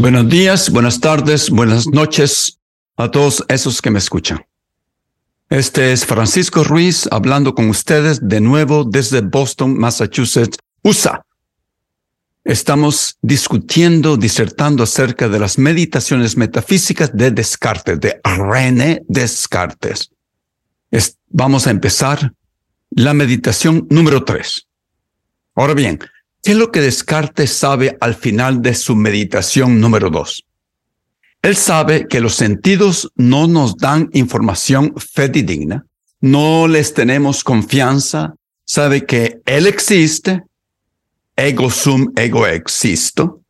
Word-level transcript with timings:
Buenos 0.00 0.30
días, 0.30 0.70
buenas 0.70 0.98
tardes, 0.98 1.50
buenas 1.50 1.86
noches 1.86 2.58
a 2.96 3.10
todos 3.10 3.44
esos 3.48 3.82
que 3.82 3.90
me 3.90 3.98
escuchan. 3.98 4.46
Este 5.50 5.92
es 5.92 6.06
Francisco 6.06 6.64
Ruiz 6.64 7.06
hablando 7.10 7.54
con 7.54 7.68
ustedes 7.68 8.18
de 8.26 8.40
nuevo 8.40 8.84
desde 8.84 9.20
Boston, 9.20 9.76
Massachusetts, 9.76 10.56
USA. 10.82 11.22
Estamos 12.44 13.18
discutiendo, 13.20 14.16
disertando 14.16 14.84
acerca 14.84 15.28
de 15.28 15.38
las 15.38 15.58
meditaciones 15.58 16.34
metafísicas 16.34 17.14
de 17.14 17.32
Descartes, 17.32 18.00
de 18.00 18.22
René 18.24 19.02
Descartes. 19.06 20.10
vamos 21.28 21.66
a 21.66 21.70
empezar 21.72 22.32
la 22.88 23.12
meditación 23.12 23.86
número 23.90 24.24
tres. 24.24 24.66
Ahora 25.54 25.74
bien, 25.74 25.98
¿Qué 26.42 26.52
es 26.52 26.56
lo 26.56 26.70
que 26.72 26.80
Descartes 26.80 27.52
sabe 27.52 27.98
al 28.00 28.14
final 28.14 28.62
de 28.62 28.74
su 28.74 28.96
meditación 28.96 29.78
número 29.78 30.08
dos? 30.08 30.46
Él 31.42 31.54
sabe 31.54 32.06
que 32.08 32.20
los 32.20 32.34
sentidos 32.34 33.12
no 33.14 33.46
nos 33.46 33.76
dan 33.76 34.08
información 34.12 34.94
fidedigna, 34.96 35.84
no 36.20 36.66
les 36.66 36.94
tenemos 36.94 37.44
confianza, 37.44 38.34
sabe 38.64 39.04
que 39.04 39.40
Él 39.44 39.66
existe, 39.66 40.42
ego 41.36 41.70
sum, 41.70 42.10
ego 42.16 42.46
existo, 42.46 43.42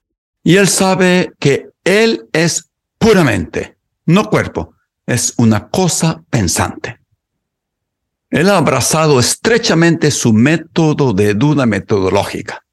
y 0.43 0.57
Él 0.57 0.69
sabe 0.69 1.33
que 1.39 1.67
Él 1.85 2.27
es 2.33 2.71
puramente, 2.99 3.77
no 4.07 4.31
cuerpo, 4.31 4.75
es 5.07 5.35
una 5.37 5.69
cosa 5.69 6.23
pensante. 6.29 6.99
Él 8.31 8.49
ha 8.49 8.59
abrazado 8.59 9.21
estrechamente 9.21 10.11
su 10.11 10.33
método 10.33 11.13
de 11.13 11.35
duda 11.35 11.67
metodológica. 11.67 12.65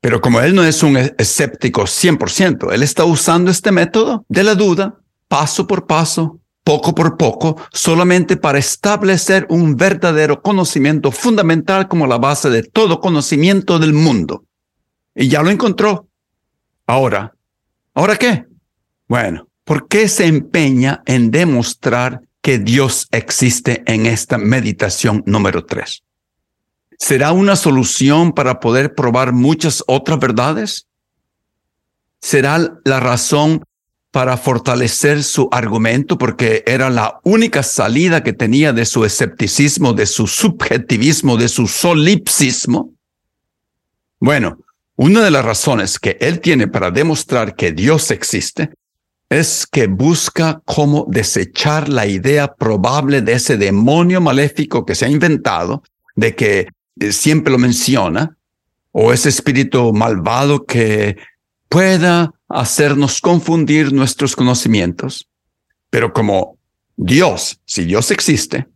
Pero 0.00 0.20
como 0.20 0.40
él 0.40 0.54
no 0.54 0.64
es 0.64 0.82
un 0.82 0.96
escéptico 0.96 1.82
100%, 1.82 2.72
él 2.72 2.82
está 2.82 3.04
usando 3.04 3.50
este 3.50 3.70
método 3.70 4.24
de 4.28 4.44
la 4.44 4.54
duda, 4.54 4.98
paso 5.28 5.66
por 5.66 5.86
paso, 5.86 6.40
poco 6.64 6.94
por 6.94 7.16
poco, 7.16 7.60
solamente 7.72 8.36
para 8.36 8.58
establecer 8.58 9.46
un 9.50 9.76
verdadero 9.76 10.40
conocimiento 10.40 11.10
fundamental 11.10 11.88
como 11.88 12.06
la 12.06 12.16
base 12.16 12.48
de 12.48 12.62
todo 12.62 13.00
conocimiento 13.00 13.78
del 13.78 13.92
mundo. 13.92 14.44
Y 15.14 15.28
ya 15.28 15.42
lo 15.42 15.50
encontró. 15.50 16.08
Ahora, 16.86 17.34
¿ahora 17.94 18.16
qué? 18.16 18.46
Bueno, 19.06 19.48
¿por 19.64 19.86
qué 19.86 20.08
se 20.08 20.26
empeña 20.26 21.02
en 21.04 21.30
demostrar 21.30 22.22
que 22.40 22.58
Dios 22.58 23.06
existe 23.10 23.82
en 23.86 24.06
esta 24.06 24.38
meditación 24.38 25.22
número 25.26 25.64
tres? 25.64 26.02
¿Será 27.00 27.32
una 27.32 27.56
solución 27.56 28.32
para 28.32 28.60
poder 28.60 28.94
probar 28.94 29.32
muchas 29.32 29.82
otras 29.86 30.18
verdades? 30.18 30.86
¿Será 32.20 32.78
la 32.84 33.00
razón 33.00 33.64
para 34.10 34.36
fortalecer 34.36 35.24
su 35.24 35.48
argumento 35.50 36.18
porque 36.18 36.62
era 36.66 36.90
la 36.90 37.18
única 37.24 37.62
salida 37.62 38.22
que 38.22 38.34
tenía 38.34 38.74
de 38.74 38.84
su 38.84 39.06
escepticismo, 39.06 39.94
de 39.94 40.04
su 40.04 40.26
subjetivismo, 40.26 41.38
de 41.38 41.48
su 41.48 41.66
solipsismo? 41.66 42.92
Bueno, 44.20 44.58
una 44.94 45.22
de 45.22 45.30
las 45.30 45.44
razones 45.44 45.98
que 45.98 46.18
él 46.20 46.40
tiene 46.40 46.68
para 46.68 46.90
demostrar 46.90 47.56
que 47.56 47.72
Dios 47.72 48.10
existe 48.10 48.74
es 49.30 49.66
que 49.66 49.86
busca 49.86 50.60
cómo 50.66 51.06
desechar 51.08 51.88
la 51.88 52.06
idea 52.06 52.54
probable 52.54 53.22
de 53.22 53.32
ese 53.32 53.56
demonio 53.56 54.20
maléfico 54.20 54.84
que 54.84 54.94
se 54.94 55.06
ha 55.06 55.08
inventado 55.08 55.82
de 56.14 56.36
que 56.36 56.68
siempre 57.10 57.52
lo 57.52 57.58
menciona, 57.58 58.36
o 58.92 59.12
ese 59.12 59.28
espíritu 59.28 59.92
malvado 59.92 60.64
que 60.64 61.16
pueda 61.68 62.32
hacernos 62.48 63.20
confundir 63.20 63.92
nuestros 63.92 64.34
conocimientos. 64.34 65.28
Pero 65.88 66.12
como 66.12 66.58
Dios, 66.96 67.60
si 67.64 67.84
Dios 67.84 68.10
existe, 68.10 68.66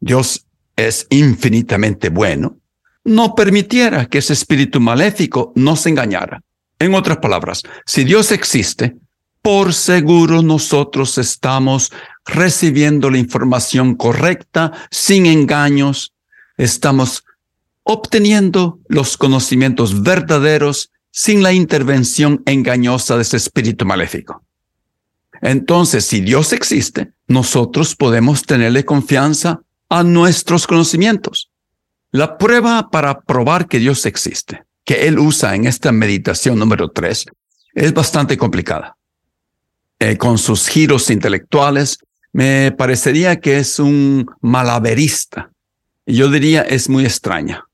Dios 0.00 0.46
es 0.76 1.06
infinitamente 1.10 2.10
bueno, 2.10 2.58
no 3.04 3.34
permitiera 3.34 4.06
que 4.06 4.18
ese 4.18 4.32
espíritu 4.32 4.80
maléfico 4.80 5.52
nos 5.54 5.86
engañara. 5.86 6.42
En 6.78 6.94
otras 6.94 7.18
palabras, 7.18 7.62
si 7.86 8.04
Dios 8.04 8.32
existe, 8.32 8.96
por 9.40 9.72
seguro 9.72 10.42
nosotros 10.42 11.16
estamos 11.18 11.92
recibiendo 12.24 13.08
la 13.08 13.18
información 13.18 13.94
correcta, 13.94 14.72
sin 14.90 15.24
engaños, 15.26 16.12
estamos 16.56 17.24
obteniendo 17.88 18.80
los 18.88 19.16
conocimientos 19.16 20.02
verdaderos 20.02 20.90
sin 21.12 21.44
la 21.44 21.52
intervención 21.52 22.42
engañosa 22.44 23.14
de 23.14 23.22
ese 23.22 23.36
espíritu 23.36 23.86
maléfico. 23.86 24.42
Entonces, 25.40 26.04
si 26.04 26.20
Dios 26.20 26.52
existe, 26.52 27.12
nosotros 27.28 27.94
podemos 27.94 28.42
tenerle 28.42 28.84
confianza 28.84 29.60
a 29.88 30.02
nuestros 30.02 30.66
conocimientos. 30.66 31.52
La 32.10 32.38
prueba 32.38 32.90
para 32.90 33.20
probar 33.20 33.68
que 33.68 33.78
Dios 33.78 34.04
existe, 34.04 34.64
que 34.84 35.06
Él 35.06 35.20
usa 35.20 35.54
en 35.54 35.66
esta 35.66 35.92
meditación 35.92 36.58
número 36.58 36.90
tres, 36.90 37.26
es 37.72 37.94
bastante 37.94 38.36
complicada. 38.36 38.96
Eh, 40.00 40.16
con 40.16 40.38
sus 40.38 40.66
giros 40.66 41.08
intelectuales, 41.08 41.98
me 42.32 42.72
parecería 42.72 43.36
que 43.36 43.58
es 43.58 43.78
un 43.78 44.26
malaberista. 44.40 45.52
Yo 46.04 46.28
diría 46.28 46.62
es 46.62 46.88
muy 46.88 47.04
extraña. 47.04 47.66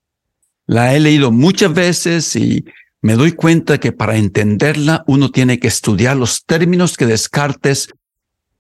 La 0.72 0.94
he 0.94 1.00
leído 1.00 1.30
muchas 1.30 1.74
veces 1.74 2.34
y 2.34 2.64
me 3.02 3.12
doy 3.12 3.32
cuenta 3.32 3.78
que 3.78 3.92
para 3.92 4.16
entenderla 4.16 5.04
uno 5.06 5.30
tiene 5.30 5.58
que 5.58 5.68
estudiar 5.68 6.16
los 6.16 6.46
términos 6.46 6.96
que 6.96 7.04
Descartes 7.04 7.88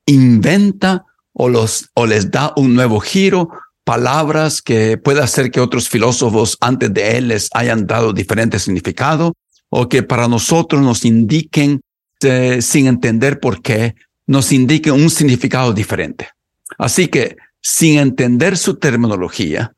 inventa 0.04 1.06
o, 1.32 1.48
los, 1.48 1.88
o 1.94 2.04
les 2.04 2.30
da 2.30 2.52
un 2.56 2.74
nuevo 2.74 3.00
giro, 3.00 3.48
palabras 3.82 4.60
que 4.60 4.98
puede 4.98 5.22
hacer 5.22 5.50
que 5.50 5.60
otros 5.60 5.88
filósofos 5.88 6.58
antes 6.60 6.92
de 6.92 7.16
él 7.16 7.28
les 7.28 7.48
hayan 7.54 7.86
dado 7.86 8.12
diferente 8.12 8.58
significado 8.58 9.32
o 9.70 9.88
que 9.88 10.02
para 10.02 10.28
nosotros 10.28 10.82
nos 10.82 11.06
indiquen, 11.06 11.80
eh, 12.20 12.60
sin 12.60 12.88
entender 12.88 13.40
por 13.40 13.62
qué, 13.62 13.94
nos 14.26 14.52
indiquen 14.52 14.92
un 14.92 15.08
significado 15.08 15.72
diferente. 15.72 16.28
Así 16.76 17.08
que, 17.08 17.38
sin 17.62 17.98
entender 17.98 18.58
su 18.58 18.74
terminología, 18.74 19.72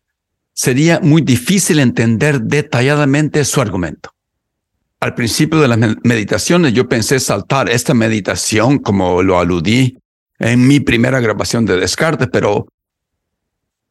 sería 0.55 1.01
muy 1.01 1.21
difícil 1.23 1.81
entender 1.81 2.41
detalladamente 2.41 3.45
su 3.45 3.61
argumento. 3.61 4.11
Al 5.01 5.15
principio 5.15 5.61
de 5.61 5.69
las 5.69 5.79
meditaciones 6.03 6.73
yo 6.73 6.89
pensé 6.89 7.21
saltar 7.21 7.69
esta 7.69 7.93
meditación 7.93 8.79
como 8.79 9.23
lo 9.23 9.39
aludí 9.39 9.99
en 10.39 10.67
mi 10.67 10.81
primera 10.81 11.21
grabación 11.21 11.67
de 11.67 11.77
Descartes, 11.77 12.29
pero 12.33 12.69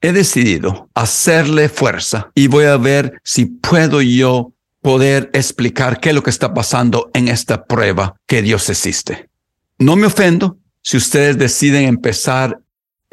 he 0.02 0.12
decidido 0.12 0.90
hacerle 0.96 1.70
fuerza 1.70 2.32
y 2.34 2.48
voy 2.48 2.66
a 2.66 2.78
ver 2.78 3.22
si 3.24 3.46
puedo 3.46 4.02
yo 4.02 4.54
poder 4.82 5.30
explicar 5.34 6.00
qué 6.00 6.10
es 6.10 6.16
lo 6.16 6.24
que 6.24 6.30
está 6.30 6.54
pasando 6.54 7.12
en 7.14 7.28
esta 7.28 7.66
prueba 7.66 8.16
que 8.26 8.42
Dios 8.42 8.70
existe. 8.70 9.30
No 9.78 9.96
me 9.96 10.08
ofendo 10.08 10.58
si 10.82 10.98
ustedes 10.98 11.38
deciden 11.38 11.86
empezar 11.86 12.60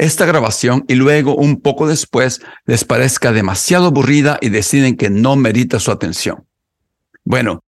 esta 0.01 0.27
grabación 0.27 0.85
y 0.89 0.95
luego 0.95 1.37
un 1.37 1.61
poco 1.61 1.87
después 1.87 2.41
les 2.65 2.85
parezca 2.85 3.33
demasiado 3.33 3.87
aburrida 3.87 4.39
y 4.41 4.49
deciden 4.49 4.97
que 4.97 5.11
no 5.11 5.37
merita 5.37 5.79
su 5.79 5.91
atención. 5.91 6.47
Bueno, 7.25 7.63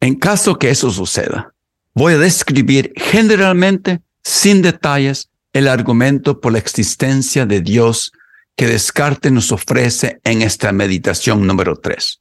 en 0.00 0.16
caso 0.16 0.58
que 0.58 0.70
eso 0.70 0.90
suceda, 0.90 1.54
voy 1.94 2.14
a 2.14 2.18
describir 2.18 2.92
generalmente, 2.96 4.00
sin 4.22 4.60
detalles, 4.62 5.30
el 5.52 5.68
argumento 5.68 6.40
por 6.40 6.52
la 6.52 6.58
existencia 6.58 7.46
de 7.46 7.60
Dios 7.60 8.12
que 8.56 8.66
Descartes 8.66 9.32
nos 9.32 9.50
ofrece 9.50 10.20
en 10.24 10.42
esta 10.42 10.72
meditación 10.72 11.46
número 11.46 11.76
tres. 11.76 12.20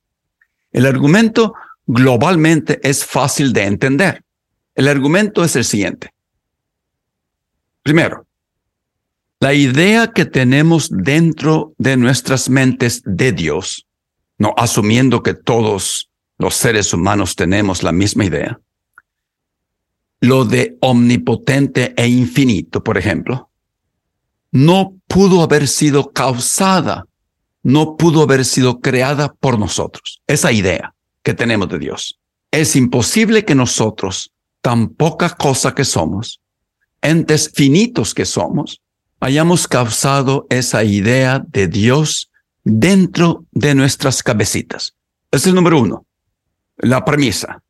El 0.72 0.86
argumento 0.86 1.54
globalmente 1.86 2.80
es 2.82 3.06
fácil 3.06 3.52
de 3.52 3.66
entender. 3.66 4.24
El 4.74 4.88
argumento 4.88 5.44
es 5.44 5.56
el 5.58 5.66
siguiente. 5.66 6.14
Primero, 7.84 8.26
la 9.40 9.54
idea 9.54 10.08
que 10.08 10.26
tenemos 10.26 10.90
dentro 10.92 11.74
de 11.78 11.96
nuestras 11.96 12.50
mentes 12.50 13.02
de 13.06 13.32
Dios, 13.32 13.88
no 14.38 14.54
asumiendo 14.58 15.24
que 15.24 15.34
todos 15.34 16.10
los 16.38 16.56
seres 16.56 16.94
humanos 16.94 17.36
tenemos 17.36 17.82
la 17.82 17.92
misma 17.92 18.26
idea, 18.26 18.60
lo 20.20 20.44
de 20.44 20.78
omnipotente 20.82 21.94
e 21.96 22.08
infinito, 22.08 22.84
por 22.84 22.98
ejemplo, 22.98 23.50
no 24.52 24.96
pudo 25.08 25.42
haber 25.42 25.68
sido 25.68 26.12
causada, 26.12 27.06
no 27.64 27.96
pudo 27.96 28.24
haber 28.24 28.44
sido 28.44 28.80
creada 28.82 29.34
por 29.34 29.58
nosotros. 29.58 30.22
Esa 30.28 30.52
idea 30.52 30.94
que 31.24 31.34
tenemos 31.34 31.70
de 31.70 31.80
Dios. 31.80 32.20
Es 32.52 32.76
imposible 32.76 33.46
que 33.46 33.56
nosotros, 33.56 34.32
tan 34.62 34.90
poca 34.90 35.30
cosa 35.30 35.74
que 35.74 35.86
somos, 35.86 36.42
entes 37.02 37.52
finitos 37.54 38.14
que 38.14 38.26
somos, 38.26 38.82
hayamos 39.20 39.68
causado 39.68 40.48
esa 40.50 40.84
idea 40.84 41.44
de 41.48 41.68
Dios 41.68 42.32
dentro 42.64 43.46
de 43.52 43.76
nuestras 43.76 44.24
cabecitas. 44.24 44.96
Ese 45.32 45.44
es 45.44 45.48
el 45.48 45.56
número 45.56 45.80
uno, 45.80 46.06
la 46.78 47.04
premisa. 47.06 47.62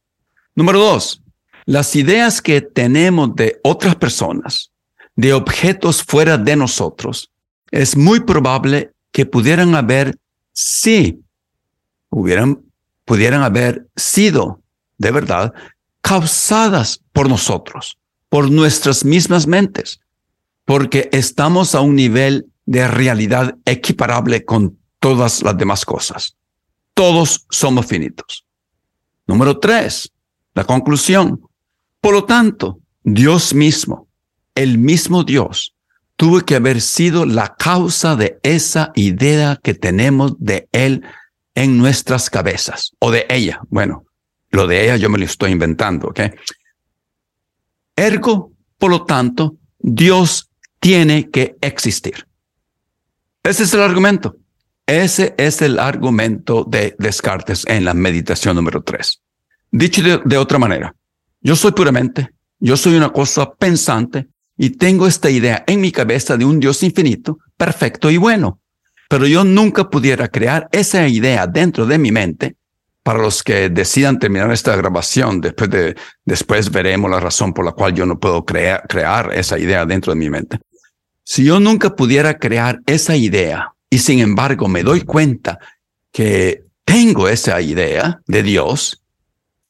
Número 0.56 0.80
dos, 0.80 1.22
las 1.66 1.96
ideas 1.96 2.42
que 2.42 2.62
tenemos 2.62 3.36
de 3.36 3.60
otras 3.64 3.96
personas, 3.96 4.72
de 5.16 5.34
objetos 5.34 6.04
fuera 6.04 6.38
de 6.38 6.56
nosotros, 6.56 7.32
es 7.72 7.96
muy 7.96 8.22
probable 8.22 8.92
que 9.12 9.26
pudieran 9.26 9.76
haber, 9.76 10.18
sí, 10.54 11.20
hubieran, 12.10 12.62
pudieran 13.06 13.44
haber 13.44 13.88
sido 13.96 14.62
de 14.98 15.12
verdad 15.12 15.54
causadas 16.02 17.02
por 17.12 17.30
nosotros, 17.30 17.98
por 18.30 18.50
nuestras 18.50 19.04
mismas 19.04 19.48
mentes, 19.48 20.00
porque 20.70 21.10
estamos 21.12 21.74
a 21.74 21.82
un 21.82 21.96
nivel 21.96 22.46
de 22.68 22.88
realidad 22.88 23.58
equiparable 23.66 24.46
con 24.46 24.78
todas 25.00 25.42
las 25.42 25.58
demás 25.58 25.84
cosas. 25.84 26.38
Todos 26.94 27.48
somos 27.50 27.88
finitos. 27.88 28.46
Número 29.26 29.58
tres, 29.58 30.12
la 30.54 30.66
conclusión. 30.66 31.42
Por 32.00 32.14
lo 32.14 32.26
tanto, 32.26 32.82
Dios 33.02 33.56
mismo, 33.56 34.10
el 34.54 34.78
mismo 34.78 35.24
Dios, 35.24 35.74
tuvo 36.16 36.42
que 36.42 36.58
haber 36.58 36.82
sido 36.82 37.26
la 37.26 37.56
causa 37.56 38.16
de 38.16 38.38
esa 38.44 38.92
idea 38.94 39.60
que 39.64 39.74
tenemos 39.74 40.36
de 40.38 40.70
Él 40.72 41.04
en 41.56 41.80
nuestras 41.80 42.30
cabezas, 42.30 42.92
o 43.00 43.10
de 43.10 43.26
ella. 43.32 43.60
Bueno, 43.70 44.06
lo 44.52 44.68
de 44.68 44.84
ella 44.84 44.98
yo 44.98 45.10
me 45.10 45.18
lo 45.18 45.26
estoy 45.26 45.52
inventando, 45.52 46.10
¿ok? 46.10 46.20
Ergo, 47.96 48.52
por 48.78 48.92
lo 48.92 49.04
tanto, 49.06 49.56
Dios 49.80 50.49
tiene 50.80 51.30
que 51.30 51.56
existir. 51.62 52.26
Ese 53.44 53.64
es 53.64 53.74
el 53.74 53.82
argumento. 53.82 54.36
Ese 54.86 55.36
es 55.38 55.62
el 55.62 55.78
argumento 55.78 56.64
de 56.64 56.96
Descartes 56.98 57.64
en 57.68 57.86
la 57.86 57.94
meditación 57.94 58.56
número 58.56 58.82
tres. 58.82 59.22
Dicho 59.72 60.02
de 60.02 60.38
otra 60.38 60.58
manera, 60.58 60.96
yo 61.42 61.56
soy 61.56 61.72
puramente, 61.74 62.30
yo 62.60 62.76
soy 62.76 62.96
una 62.96 63.14
cosa 63.14 63.54
pensante 63.54 64.28
y 64.58 64.72
tengo 64.72 65.08
esta 65.08 65.30
idea 65.30 65.64
en 65.68 65.80
mi 65.80 65.92
cabeza 65.92 66.38
de 66.38 66.46
un 66.46 66.60
Dios 66.60 66.82
infinito, 66.84 67.38
perfecto 67.56 68.10
y 68.10 68.18
bueno. 68.18 68.60
Pero 69.08 69.26
yo 69.26 69.44
nunca 69.44 69.90
pudiera 69.90 70.28
crear 70.28 70.68
esa 70.72 71.08
idea 71.08 71.48
dentro 71.48 71.86
de 71.86 71.98
mi 71.98 72.12
mente. 72.12 72.56
Para 73.04 73.20
los 73.20 73.42
que 73.42 73.70
decidan 73.70 74.20
terminar 74.20 74.52
esta 74.52 74.76
grabación, 74.76 75.40
después 75.40 75.70
de, 75.70 75.96
después 76.26 76.70
veremos 76.72 77.10
la 77.10 77.20
razón 77.20 77.54
por 77.54 77.64
la 77.64 77.72
cual 77.72 77.94
yo 77.94 78.06
no 78.06 78.20
puedo 78.20 78.44
crear, 78.44 78.86
crear 78.88 79.32
esa 79.34 79.58
idea 79.58 79.86
dentro 79.86 80.14
de 80.14 80.20
mi 80.20 80.30
mente. 80.30 80.60
Si 81.32 81.44
yo 81.44 81.60
nunca 81.60 81.96
pudiera 81.96 82.40
crear 82.40 82.82
esa 82.88 83.16
idea 83.16 83.76
y 83.88 84.00
sin 84.00 84.18
embargo 84.18 84.68
me 84.68 84.82
doy 84.82 85.02
cuenta 85.02 85.60
que 86.12 86.64
tengo 86.84 87.30
esa 87.30 87.62
idea 87.62 88.20
de 88.26 88.42
Dios, 88.42 89.04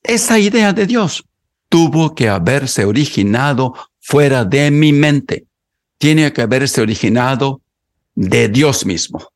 esa 0.02 0.40
idea 0.40 0.72
de 0.72 0.86
Dios 0.86 1.26
tuvo 1.68 2.16
que 2.16 2.30
haberse 2.30 2.86
originado 2.86 3.74
fuera 4.00 4.46
de 4.46 4.72
mi 4.72 4.94
mente. 4.94 5.48
Tiene 5.98 6.32
que 6.32 6.44
haberse 6.44 6.80
originado 6.80 7.60
de 8.16 8.48
Dios 8.48 8.86
mismo. 8.86 9.28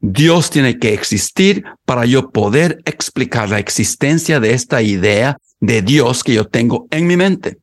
Dios 0.00 0.48
tiene 0.48 0.78
que 0.78 0.94
existir 0.94 1.62
para 1.84 2.06
yo 2.06 2.30
poder 2.30 2.80
explicar 2.86 3.50
la 3.50 3.58
existencia 3.58 4.40
de 4.40 4.54
esta 4.54 4.80
idea 4.80 5.36
de 5.60 5.82
Dios 5.82 6.24
que 6.24 6.32
yo 6.32 6.46
tengo 6.46 6.86
en 6.90 7.06
mi 7.06 7.18
mente. 7.18 7.58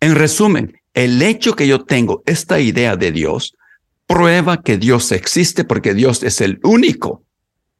En 0.00 0.14
resumen, 0.14 0.80
el 0.94 1.20
hecho 1.22 1.54
que 1.54 1.66
yo 1.66 1.84
tengo 1.84 2.22
esta 2.24 2.60
idea 2.60 2.96
de 2.96 3.12
Dios 3.12 3.54
prueba 4.06 4.62
que 4.62 4.78
Dios 4.78 5.10
existe 5.12 5.64
porque 5.64 5.92
Dios 5.92 6.22
es 6.22 6.40
el 6.40 6.60
único 6.62 7.22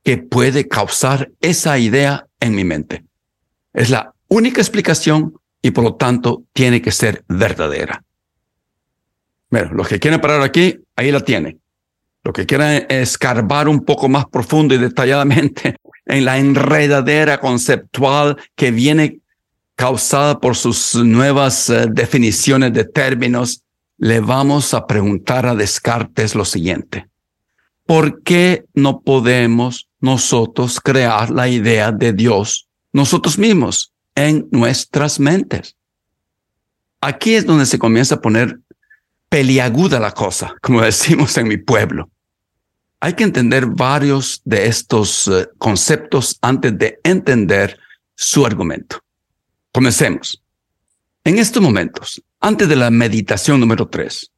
que 0.03 0.19
puede 0.19 0.69
causar 0.69 1.31
esa 1.41 1.79
idea 1.79 2.27
en 2.41 2.55
mi 2.55 2.65
mente. 2.65 3.05
Es 3.73 3.91
la 3.91 4.13
única 4.29 4.61
explicación 4.61 5.35
y 5.63 5.71
por 5.71 5.85
lo 5.85 5.95
tanto 5.95 6.43
tiene 6.53 6.83
que 6.83 6.91
ser 6.91 7.25
verdadera. 7.29 8.05
Bueno, 9.51 9.73
los 9.73 9.89
que 9.89 10.01
quieren 10.01 10.21
parar 10.21 10.43
aquí, 10.43 10.81
ahí 10.97 11.11
la 11.11 11.21
tienen. 11.21 11.61
Lo 12.25 12.33
que 12.33 12.47
quieran 12.47 12.87
escarbar 12.89 13.69
un 13.69 13.85
poco 13.85 14.09
más 14.09 14.27
profundo 14.27 14.75
y 14.75 14.79
detalladamente 14.79 15.77
en 16.07 16.25
la 16.25 16.39
enredadera 16.39 17.39
conceptual 17.39 18.37
que 18.57 18.71
viene 18.71 19.21
causada 19.77 20.39
por 20.41 20.57
sus 20.57 20.95
nuevas 20.95 21.71
eh, 21.71 21.87
definiciones 21.91 22.73
de 22.73 22.85
términos, 22.85 23.63
le 23.99 24.21
vamos 24.21 24.75
a 24.75 24.87
preguntar 24.87 25.47
a 25.47 25.55
Descartes 25.55 26.35
lo 26.35 26.45
siguiente. 26.45 27.09
¿Por 27.87 28.23
qué 28.23 28.65
no 28.75 29.01
podemos 29.01 29.89
nosotros 30.01 30.81
crear 30.81 31.31
la 31.31 31.49
idea 31.49 31.93
de 31.93 32.13
Dios 32.13 32.69
nosotros 32.93 33.39
mismos? 33.39 33.95
en 34.15 34.49
nuestras 34.51 35.19
mentes. 35.19 35.77
Aquí 37.01 37.35
es 37.35 37.47
donde 37.47 37.67
se 37.67 37.79
comienza 37.79 38.17
a 38.17 38.21
poner 38.21 38.59
peliaguda 39.29 40.01
la 40.01 40.13
cosa, 40.13 40.55
como 40.63 40.81
decimos 40.81 41.37
en 41.37 41.49
mi 41.49 41.57
pueblo. 41.57 42.11
Hay 43.01 43.15
que 43.15 43.25
entender 43.25 43.67
varios 43.67 44.41
de 44.45 44.67
estos 44.67 45.29
eh, 45.29 45.49
conceptos 45.59 46.39
antes 46.41 46.79
de 46.79 47.01
entender 47.05 47.79
su 48.15 48.47
argumento. 48.47 49.01
Comencemos. 49.75 50.43
En 51.25 51.39
estos 51.39 51.63
momentos, 51.63 52.23
antes 52.41 52.69
de 52.69 52.77
la 52.77 52.91
meditación 52.91 53.61
número 53.61 53.89
tres, 53.89 54.31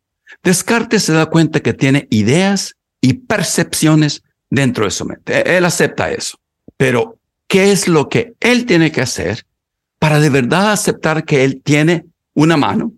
Descartes 0.43 1.05
se 1.05 1.13
da 1.13 1.27
cuenta 1.27 1.61
que 1.61 1.73
tiene 1.73 2.09
ideas 2.11 2.75
y 3.01 3.13
percepciones 3.15 4.25
dentro 4.51 4.85
de 4.87 4.91
su 4.91 5.05
mente. 5.05 5.57
Él 5.57 5.65
acepta 5.65 6.11
eso. 6.11 6.39
Pero, 6.77 7.21
¿qué 7.47 7.71
es 7.71 7.87
lo 7.87 8.09
que 8.09 8.35
él 8.41 8.67
tiene 8.67 8.91
que 8.91 9.03
hacer 9.03 9.47
para 9.99 10.21
de 10.21 10.31
verdad 10.31 10.73
aceptar 10.73 11.25
que 11.25 11.45
Él 11.45 11.63
tiene 11.63 12.07
una 12.35 12.57
mano, 12.57 12.93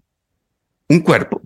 un 0.88 1.00
cuerpo. 1.00 1.42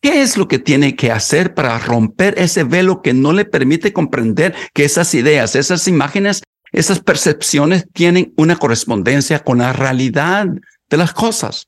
¿Qué 0.00 0.22
es 0.22 0.36
lo 0.36 0.46
que 0.46 0.58
tiene 0.58 0.94
que 0.94 1.10
hacer 1.10 1.54
para 1.54 1.78
romper 1.78 2.34
ese 2.38 2.64
velo 2.64 3.02
que 3.02 3.14
no 3.14 3.32
le 3.32 3.44
permite 3.44 3.92
comprender 3.92 4.54
que 4.72 4.84
esas 4.84 5.12
ideas, 5.14 5.56
esas 5.56 5.88
imágenes, 5.88 6.42
esas 6.72 7.00
percepciones 7.00 7.86
tienen 7.92 8.32
una 8.36 8.56
correspondencia 8.56 9.40
con 9.40 9.58
la 9.58 9.72
realidad 9.72 10.46
de 10.88 10.96
las 10.96 11.12
cosas? 11.12 11.66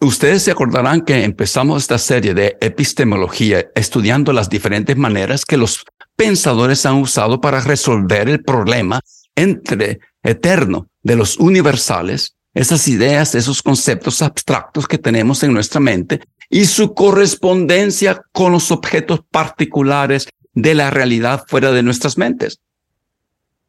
Ustedes 0.00 0.44
se 0.44 0.52
acordarán 0.52 1.00
que 1.00 1.24
empezamos 1.24 1.82
esta 1.82 1.98
serie 1.98 2.32
de 2.32 2.56
epistemología 2.60 3.66
estudiando 3.74 4.32
las 4.32 4.48
diferentes 4.48 4.96
maneras 4.96 5.44
que 5.44 5.56
los 5.56 5.84
pensadores 6.14 6.86
han 6.86 6.96
usado 6.96 7.40
para 7.40 7.60
resolver 7.60 8.28
el 8.28 8.44
problema 8.44 9.00
entre 9.34 10.00
eterno 10.22 10.88
de 11.02 11.16
los 11.16 11.36
universales, 11.38 12.36
esas 12.54 12.86
ideas, 12.88 13.34
esos 13.34 13.62
conceptos 13.62 14.22
abstractos 14.22 14.86
que 14.86 14.98
tenemos 14.98 15.42
en 15.42 15.52
nuestra 15.52 15.80
mente 15.80 16.20
y 16.48 16.64
su 16.64 16.94
correspondencia 16.94 18.22
con 18.32 18.52
los 18.52 18.70
objetos 18.70 19.20
particulares 19.30 20.28
de 20.54 20.74
la 20.74 20.90
realidad 20.90 21.44
fuera 21.46 21.72
de 21.72 21.82
nuestras 21.82 22.18
mentes. 22.18 22.60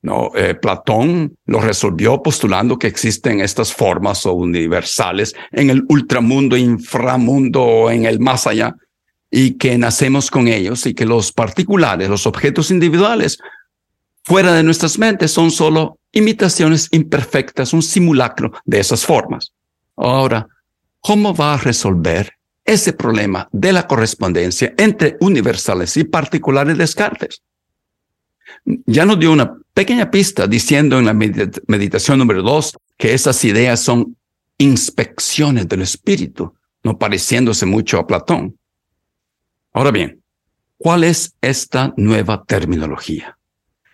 No, 0.02 0.32
eh, 0.34 0.56
Platón 0.56 1.36
lo 1.46 1.60
resolvió 1.60 2.22
postulando 2.24 2.80
que 2.80 2.88
existen 2.88 3.42
estas 3.42 3.74
formas 3.74 4.26
o 4.26 4.34
universales 4.34 5.36
en 5.52 5.70
el 5.70 5.84
ultramundo, 5.90 6.56
inframundo 6.56 7.62
o 7.62 7.92
en 7.92 8.06
el 8.06 8.20
más 8.20 8.48
allá 8.48 8.76
y 9.30 9.58
que 9.58 9.78
nacemos 9.78 10.32
con 10.32 10.48
ellos 10.48 10.86
y 10.86 10.94
que 10.94 11.06
los 11.06 11.34
particulares, 11.34 12.10
los 12.10 12.26
objetos 12.26 12.72
individuales 12.72 13.40
fuera 14.24 14.54
de 14.54 14.64
nuestras 14.64 14.98
mentes 14.98 15.32
son 15.32 15.52
solo 15.52 16.00
imitaciones 16.12 16.88
imperfectas, 16.92 17.74
un 17.74 17.82
simulacro 17.82 18.52
de 18.66 18.80
esas 18.80 19.06
formas. 19.06 19.52
Ahora, 19.98 20.48
¿cómo 21.02 21.36
va 21.36 21.56
a 21.56 21.58
resolver 21.58 22.32
ese 22.64 22.94
problema 22.94 23.50
de 23.52 23.74
la 23.74 23.88
correspondencia 23.88 24.74
entre 24.78 25.18
universales 25.20 25.98
y 25.98 26.06
particulares 26.06 26.78
Descartes? 26.78 27.42
Ya 28.66 29.06
nos 29.06 29.20
dio 29.20 29.32
una 29.32 29.58
pequeña 29.74 30.12
pista 30.12 30.48
diciendo 30.48 31.00
en 31.00 31.06
la 31.06 31.14
meditación 31.14 32.20
número 32.20 32.42
dos 32.42 32.76
que 32.98 33.14
esas 33.14 33.44
ideas 33.46 33.80
son 33.82 34.16
inspecciones 34.58 35.68
del 35.68 35.82
espíritu 35.82 36.54
no 36.84 36.98
pareciéndose 36.98 37.66
mucho 37.66 38.00
a 38.00 38.08
Platón. 38.08 38.58
Ahora 39.74 39.92
bien, 39.92 40.22
¿cuál 40.78 41.04
es 41.04 41.36
esta 41.42 41.94
nueva 41.98 42.44
terminología? 42.46 43.38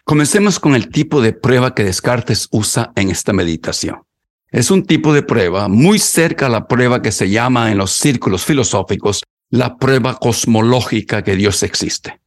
Comencemos 0.03 0.59
con 0.59 0.75
el 0.75 0.89
tipo 0.89 1.21
de 1.21 1.33
prueba 1.33 1.73
que 1.73 1.83
Descartes 1.83 2.47
usa 2.51 2.91
en 2.95 3.09
esta 3.09 3.33
meditación. 3.33 4.03
Es 4.51 4.69
un 4.71 4.85
tipo 4.85 5.13
de 5.13 5.23
prueba 5.23 5.67
muy 5.67 5.99
cerca 5.99 6.45
a 6.45 6.49
la 6.49 6.67
prueba 6.67 7.01
que 7.01 7.11
se 7.11 7.29
llama 7.29 7.71
en 7.71 7.79
los 7.79 7.91
círculos 7.91 8.45
filosóficos 8.45 9.23
la 9.49 9.77
prueba 9.77 10.17
cosmológica 10.17 11.23
que 11.23 11.35
Dios 11.35 11.63
existe. 11.63 12.19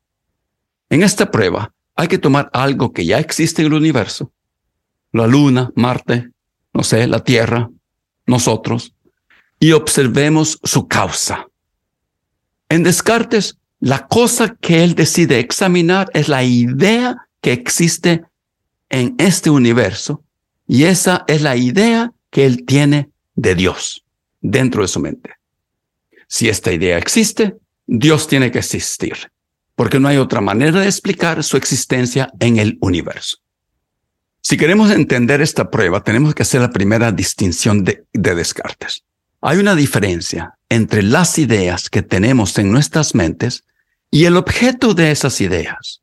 En 0.90 1.02
esta 1.02 1.30
prueba 1.30 1.72
hay 1.98 2.06
que 2.06 2.18
tomar 2.18 2.48
algo 2.52 2.92
que 2.92 3.04
ya 3.04 3.18
existe 3.18 3.60
en 3.60 3.66
el 3.66 3.74
universo, 3.74 4.32
la 5.10 5.26
luna, 5.26 5.72
Marte, 5.74 6.30
no 6.72 6.84
sé, 6.84 7.08
la 7.08 7.24
Tierra, 7.24 7.70
nosotros, 8.24 8.94
y 9.58 9.72
observemos 9.72 10.60
su 10.62 10.86
causa. 10.86 11.48
En 12.68 12.84
Descartes, 12.84 13.58
la 13.80 14.06
cosa 14.06 14.54
que 14.60 14.84
él 14.84 14.94
decide 14.94 15.40
examinar 15.40 16.08
es 16.14 16.28
la 16.28 16.44
idea 16.44 17.16
que 17.40 17.50
existe 17.50 18.22
en 18.90 19.16
este 19.18 19.50
universo 19.50 20.22
y 20.68 20.84
esa 20.84 21.24
es 21.26 21.42
la 21.42 21.56
idea 21.56 22.12
que 22.30 22.46
él 22.46 22.64
tiene 22.64 23.10
de 23.34 23.56
Dios 23.56 24.04
dentro 24.40 24.82
de 24.82 24.88
su 24.88 25.00
mente. 25.00 25.32
Si 26.28 26.48
esta 26.48 26.72
idea 26.72 26.96
existe, 26.96 27.56
Dios 27.88 28.28
tiene 28.28 28.52
que 28.52 28.60
existir, 28.60 29.32
porque 29.78 30.00
no 30.00 30.08
hay 30.08 30.16
otra 30.16 30.40
manera 30.40 30.80
de 30.80 30.86
explicar 30.86 31.44
su 31.44 31.56
existencia 31.56 32.32
en 32.40 32.58
el 32.58 32.78
universo. 32.80 33.36
Si 34.40 34.56
queremos 34.56 34.90
entender 34.90 35.40
esta 35.40 35.70
prueba, 35.70 36.02
tenemos 36.02 36.34
que 36.34 36.42
hacer 36.42 36.60
la 36.60 36.72
primera 36.72 37.12
distinción 37.12 37.84
de, 37.84 38.04
Descartes. 38.12 39.04
Hay 39.40 39.58
una 39.58 39.76
diferencia 39.76 40.54
entre 40.68 41.04
las 41.04 41.38
ideas 41.38 41.90
que 41.90 42.02
tenemos 42.02 42.58
en 42.58 42.72
nuestras 42.72 43.14
mentes 43.14 43.62
y 44.10 44.24
el 44.24 44.36
objeto 44.36 44.94
de 44.94 45.12
esas 45.12 45.40
ideas. 45.40 46.02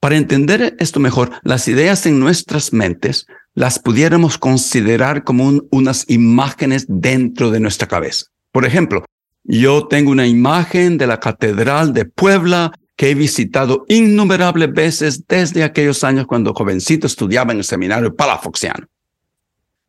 Para 0.00 0.16
entender 0.16 0.74
esto 0.80 0.98
mejor, 0.98 1.30
las 1.44 1.68
ideas 1.68 2.06
en 2.06 2.18
nuestras 2.18 2.72
mentes 2.72 3.28
las 3.54 3.78
pudiéramos 3.78 4.38
considerar 4.38 5.22
como 5.22 5.62
unas 5.70 6.04
imágenes 6.08 6.86
dentro 6.88 7.52
de 7.52 7.60
nuestra 7.60 7.86
cabeza. 7.86 8.24
Por 8.50 8.64
ejemplo, 8.64 9.04
yo 9.44 9.86
tengo 9.86 10.10
una 10.10 10.26
imagen 10.26 10.98
de 10.98 11.06
la 11.06 11.20
Catedral 11.20 11.92
de 11.92 12.06
Puebla 12.06 12.72
que 12.96 13.10
he 13.10 13.14
visitado 13.14 13.84
innumerables 13.88 14.72
veces 14.72 15.26
desde 15.26 15.64
aquellos 15.64 16.04
años 16.04 16.26
cuando 16.26 16.54
jovencito 16.54 17.06
estudiaba 17.06 17.52
en 17.52 17.58
el 17.58 17.64
seminario 17.64 18.14
palafoxiano. 18.14 18.86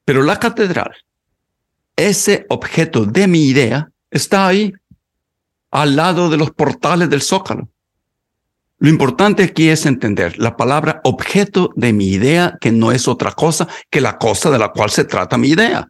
Pero 0.05 0.23
la 0.23 0.39
catedral, 0.39 0.95
ese 1.95 2.45
objeto 2.49 3.05
de 3.05 3.27
mi 3.27 3.47
idea, 3.47 3.89
está 4.11 4.47
ahí, 4.47 4.73
al 5.71 5.95
lado 5.95 6.29
de 6.29 6.37
los 6.37 6.51
portales 6.51 7.09
del 7.09 7.21
zócalo. 7.21 7.69
Lo 8.77 8.89
importante 8.89 9.43
aquí 9.43 9.69
es 9.69 9.85
entender 9.85 10.37
la 10.37 10.57
palabra 10.57 11.01
objeto 11.03 11.71
de 11.75 11.93
mi 11.93 12.09
idea, 12.09 12.57
que 12.59 12.71
no 12.71 12.91
es 12.91 13.07
otra 13.07 13.31
cosa 13.31 13.67
que 13.89 14.01
la 14.01 14.17
cosa 14.17 14.49
de 14.51 14.59
la 14.59 14.69
cual 14.69 14.89
se 14.89 15.05
trata 15.05 15.37
mi 15.37 15.49
idea. 15.49 15.89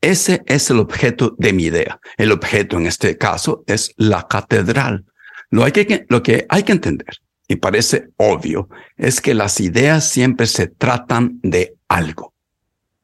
Ese 0.00 0.42
es 0.46 0.70
el 0.70 0.78
objeto 0.78 1.34
de 1.38 1.52
mi 1.52 1.64
idea. 1.64 2.00
El 2.16 2.32
objeto 2.32 2.76
en 2.76 2.86
este 2.86 3.18
caso 3.18 3.64
es 3.66 3.92
la 3.96 4.26
catedral. 4.26 5.04
Lo, 5.50 5.64
que 5.72 6.46
hay 6.48 6.62
que 6.62 6.72
entender, 6.72 7.16
y 7.46 7.56
parece 7.56 8.10
obvio, 8.16 8.68
es 8.96 9.20
que 9.20 9.34
las 9.34 9.60
ideas 9.60 10.08
siempre 10.08 10.46
se 10.46 10.66
tratan 10.66 11.40
de 11.42 11.76
algo. 11.88 12.34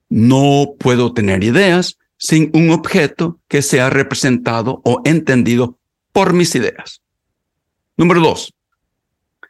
No 0.08 0.74
puedo 0.78 1.14
tener 1.14 1.42
ideas 1.42 1.96
sin 2.18 2.50
un 2.54 2.70
objeto 2.70 3.40
que 3.48 3.62
sea 3.62 3.90
representado 3.90 4.82
o 4.84 5.00
entendido 5.04 5.78
por 6.12 6.32
mis 6.32 6.54
ideas. 6.54 7.00
Número 7.96 8.20
dos. 8.20 8.52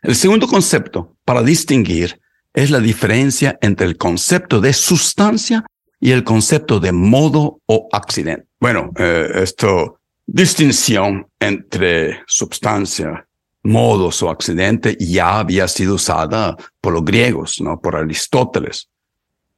El 0.03 0.15
segundo 0.15 0.47
concepto 0.47 1.17
para 1.25 1.43
distinguir 1.43 2.21
es 2.53 2.71
la 2.71 2.79
diferencia 2.79 3.59
entre 3.61 3.87
el 3.87 3.97
concepto 3.97 4.61
de 4.61 4.73
sustancia 4.73 5.65
y 5.99 6.13
el 6.13 6.23
concepto 6.23 6.79
de 6.79 6.93
modo 6.93 7.61
o 7.67 7.89
accidente. 7.91 8.47
Bueno, 8.61 8.93
eh, 8.99 9.31
esto 9.37 9.99
distinción 10.27 11.27
entre 11.39 12.23
substancia, 12.27 13.27
modos 13.63 14.23
o 14.23 14.31
accidente 14.31 14.97
ya 15.01 15.39
había 15.39 15.67
sido 15.69 15.95
usada 15.95 16.57
por 16.81 16.93
los 16.93 17.05
griegos, 17.05 17.61
¿no? 17.61 17.81
Por 17.81 17.97
Aristóteles. 17.97 18.89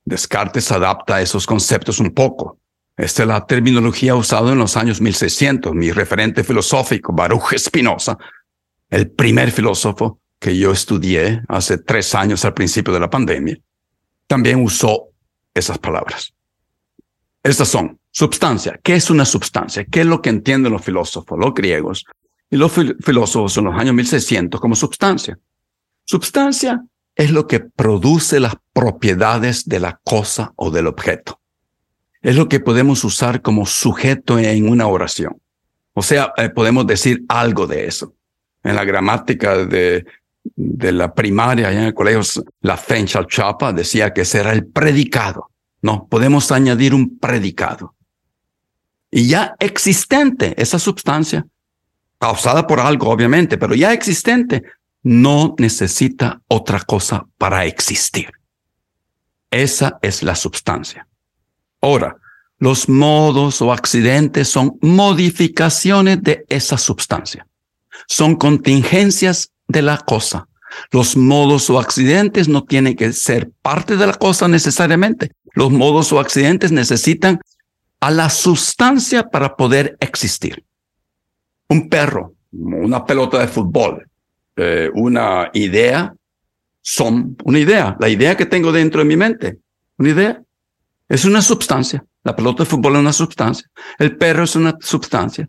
Descartes 0.04 0.70
adapta 0.70 1.20
esos 1.20 1.46
conceptos 1.46 1.98
un 1.98 2.10
poco. 2.10 2.58
Esta 2.96 3.22
es 3.22 3.28
la 3.28 3.44
terminología 3.44 4.14
usada 4.14 4.52
en 4.52 4.58
los 4.58 4.76
años 4.76 5.00
1600. 5.00 5.74
Mi 5.74 5.90
referente 5.90 6.44
filosófico, 6.44 7.12
Baruch 7.12 7.58
Spinoza, 7.58 8.16
el 8.88 9.10
primer 9.10 9.50
filósofo 9.50 10.20
que 10.38 10.56
yo 10.56 10.70
estudié 10.70 11.42
hace 11.48 11.78
tres 11.78 12.14
años 12.14 12.44
al 12.44 12.54
principio 12.54 12.94
de 12.94 13.00
la 13.00 13.10
pandemia, 13.10 13.58
también 14.26 14.62
usó 14.62 15.08
esas 15.52 15.78
palabras. 15.78 16.32
Estas 17.42 17.68
son 17.68 17.98
Substancia. 18.18 18.80
¿Qué 18.82 18.94
es 18.94 19.10
una 19.10 19.26
substancia? 19.26 19.84
¿Qué 19.84 20.00
es 20.00 20.06
lo 20.06 20.22
que 20.22 20.30
entienden 20.30 20.72
los 20.72 20.82
filósofos, 20.82 21.38
los 21.38 21.52
griegos 21.52 22.06
y 22.48 22.56
los 22.56 22.72
filósofos 22.72 23.54
en 23.58 23.64
los 23.64 23.74
años 23.78 23.94
1600 23.94 24.58
como 24.58 24.74
substancia? 24.74 25.38
Substancia 26.02 26.82
es 27.14 27.30
lo 27.30 27.46
que 27.46 27.60
produce 27.60 28.40
las 28.40 28.54
propiedades 28.72 29.66
de 29.66 29.80
la 29.80 30.00
cosa 30.02 30.54
o 30.56 30.70
del 30.70 30.86
objeto. 30.86 31.42
Es 32.22 32.36
lo 32.36 32.48
que 32.48 32.58
podemos 32.58 33.04
usar 33.04 33.42
como 33.42 33.66
sujeto 33.66 34.38
en 34.38 34.66
una 34.66 34.86
oración. 34.86 35.38
O 35.92 36.00
sea, 36.00 36.32
eh, 36.38 36.48
podemos 36.48 36.86
decir 36.86 37.22
algo 37.28 37.66
de 37.66 37.86
eso. 37.86 38.14
En 38.62 38.76
la 38.76 38.84
gramática 38.86 39.58
de, 39.66 40.06
de 40.42 40.92
la 40.92 41.12
primaria, 41.12 41.68
allá 41.68 41.80
en 41.80 41.86
el 41.88 41.94
colegio, 41.94 42.22
la 42.62 42.78
Fenchal 42.78 43.26
Chapa 43.26 43.74
decía 43.74 44.14
que 44.14 44.22
ese 44.22 44.40
era 44.40 44.54
el 44.54 44.64
predicado. 44.64 45.50
No, 45.82 46.08
podemos 46.08 46.50
añadir 46.50 46.94
un 46.94 47.18
predicado 47.18 47.94
y 49.16 49.28
ya 49.28 49.56
existente 49.60 50.52
esa 50.60 50.78
sustancia, 50.78 51.46
causada 52.18 52.66
por 52.66 52.80
algo 52.80 53.08
obviamente, 53.08 53.56
pero 53.56 53.74
ya 53.74 53.94
existente, 53.94 54.62
no 55.02 55.54
necesita 55.56 56.42
otra 56.48 56.80
cosa 56.80 57.24
para 57.38 57.64
existir. 57.64 58.30
Esa 59.50 59.98
es 60.02 60.22
la 60.22 60.34
sustancia. 60.34 61.08
Ahora, 61.80 62.18
los 62.58 62.90
modos 62.90 63.62
o 63.62 63.72
accidentes 63.72 64.48
son 64.48 64.76
modificaciones 64.82 66.22
de 66.22 66.44
esa 66.50 66.76
sustancia. 66.76 67.46
Son 68.06 68.36
contingencias 68.36 69.50
de 69.66 69.80
la 69.80 69.96
cosa. 69.96 70.46
Los 70.90 71.16
modos 71.16 71.70
o 71.70 71.78
accidentes 71.78 72.48
no 72.48 72.64
tienen 72.64 72.94
que 72.94 73.14
ser 73.14 73.50
parte 73.62 73.96
de 73.96 74.08
la 74.08 74.12
cosa 74.12 74.46
necesariamente. 74.46 75.32
Los 75.54 75.70
modos 75.70 76.12
o 76.12 76.20
accidentes 76.20 76.70
necesitan 76.70 77.40
a 78.06 78.10
la 78.12 78.30
sustancia 78.30 79.24
para 79.24 79.56
poder 79.56 79.96
existir. 79.98 80.64
Un 81.68 81.88
perro, 81.88 82.34
una 82.52 83.04
pelota 83.04 83.40
de 83.40 83.48
fútbol, 83.48 84.08
eh, 84.54 84.88
una 84.94 85.50
idea, 85.54 86.14
son 86.80 87.36
una 87.42 87.58
idea. 87.58 87.96
La 87.98 88.08
idea 88.08 88.36
que 88.36 88.46
tengo 88.46 88.70
dentro 88.70 89.00
de 89.00 89.06
mi 89.06 89.16
mente, 89.16 89.58
una 89.98 90.10
idea, 90.10 90.40
es 91.08 91.24
una 91.24 91.42
sustancia. 91.42 92.04
La 92.22 92.36
pelota 92.36 92.62
de 92.62 92.70
fútbol 92.70 92.94
es 92.94 93.00
una 93.00 93.12
sustancia. 93.12 93.68
El 93.98 94.16
perro 94.16 94.44
es 94.44 94.54
una 94.54 94.76
sustancia. 94.78 95.48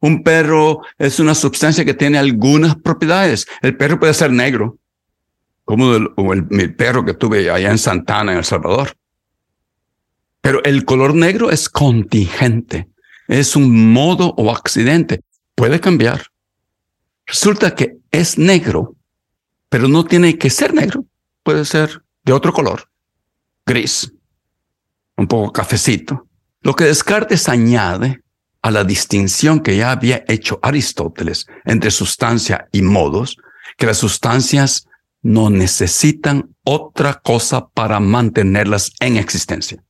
Un 0.00 0.22
perro 0.22 0.82
es 0.98 1.18
una 1.20 1.34
sustancia 1.34 1.86
que 1.86 1.94
tiene 1.94 2.18
algunas 2.18 2.76
propiedades. 2.76 3.46
El 3.62 3.78
perro 3.78 3.98
puede 3.98 4.12
ser 4.12 4.30
negro, 4.30 4.76
como 5.64 5.94
el, 5.94 6.10
el 6.50 6.76
perro 6.76 7.02
que 7.02 7.14
tuve 7.14 7.50
allá 7.50 7.70
en 7.70 7.78
Santana, 7.78 8.32
en 8.32 8.38
El 8.38 8.44
Salvador. 8.44 8.94
Pero 10.44 10.62
el 10.64 10.84
color 10.84 11.14
negro 11.14 11.50
es 11.50 11.70
contingente, 11.70 12.90
es 13.28 13.56
un 13.56 13.94
modo 13.94 14.34
o 14.36 14.50
accidente, 14.50 15.22
puede 15.54 15.80
cambiar. 15.80 16.26
Resulta 17.24 17.74
que 17.74 17.96
es 18.10 18.36
negro, 18.36 18.94
pero 19.70 19.88
no 19.88 20.04
tiene 20.04 20.36
que 20.36 20.50
ser 20.50 20.74
negro, 20.74 21.06
puede 21.42 21.64
ser 21.64 22.02
de 22.24 22.34
otro 22.34 22.52
color, 22.52 22.90
gris, 23.64 24.12
un 25.16 25.28
poco 25.28 25.50
cafecito. 25.50 26.28
Lo 26.60 26.76
que 26.76 26.84
Descartes 26.84 27.48
añade 27.48 28.20
a 28.60 28.70
la 28.70 28.84
distinción 28.84 29.60
que 29.60 29.78
ya 29.78 29.92
había 29.92 30.24
hecho 30.28 30.58
Aristóteles 30.60 31.46
entre 31.64 31.90
sustancia 31.90 32.68
y 32.70 32.82
modos, 32.82 33.38
que 33.78 33.86
las 33.86 33.96
sustancias 33.96 34.88
no 35.22 35.48
necesitan 35.48 36.54
otra 36.64 37.22
cosa 37.24 37.66
para 37.68 37.98
mantenerlas 37.98 38.92
en 39.00 39.16
existencia 39.16 39.82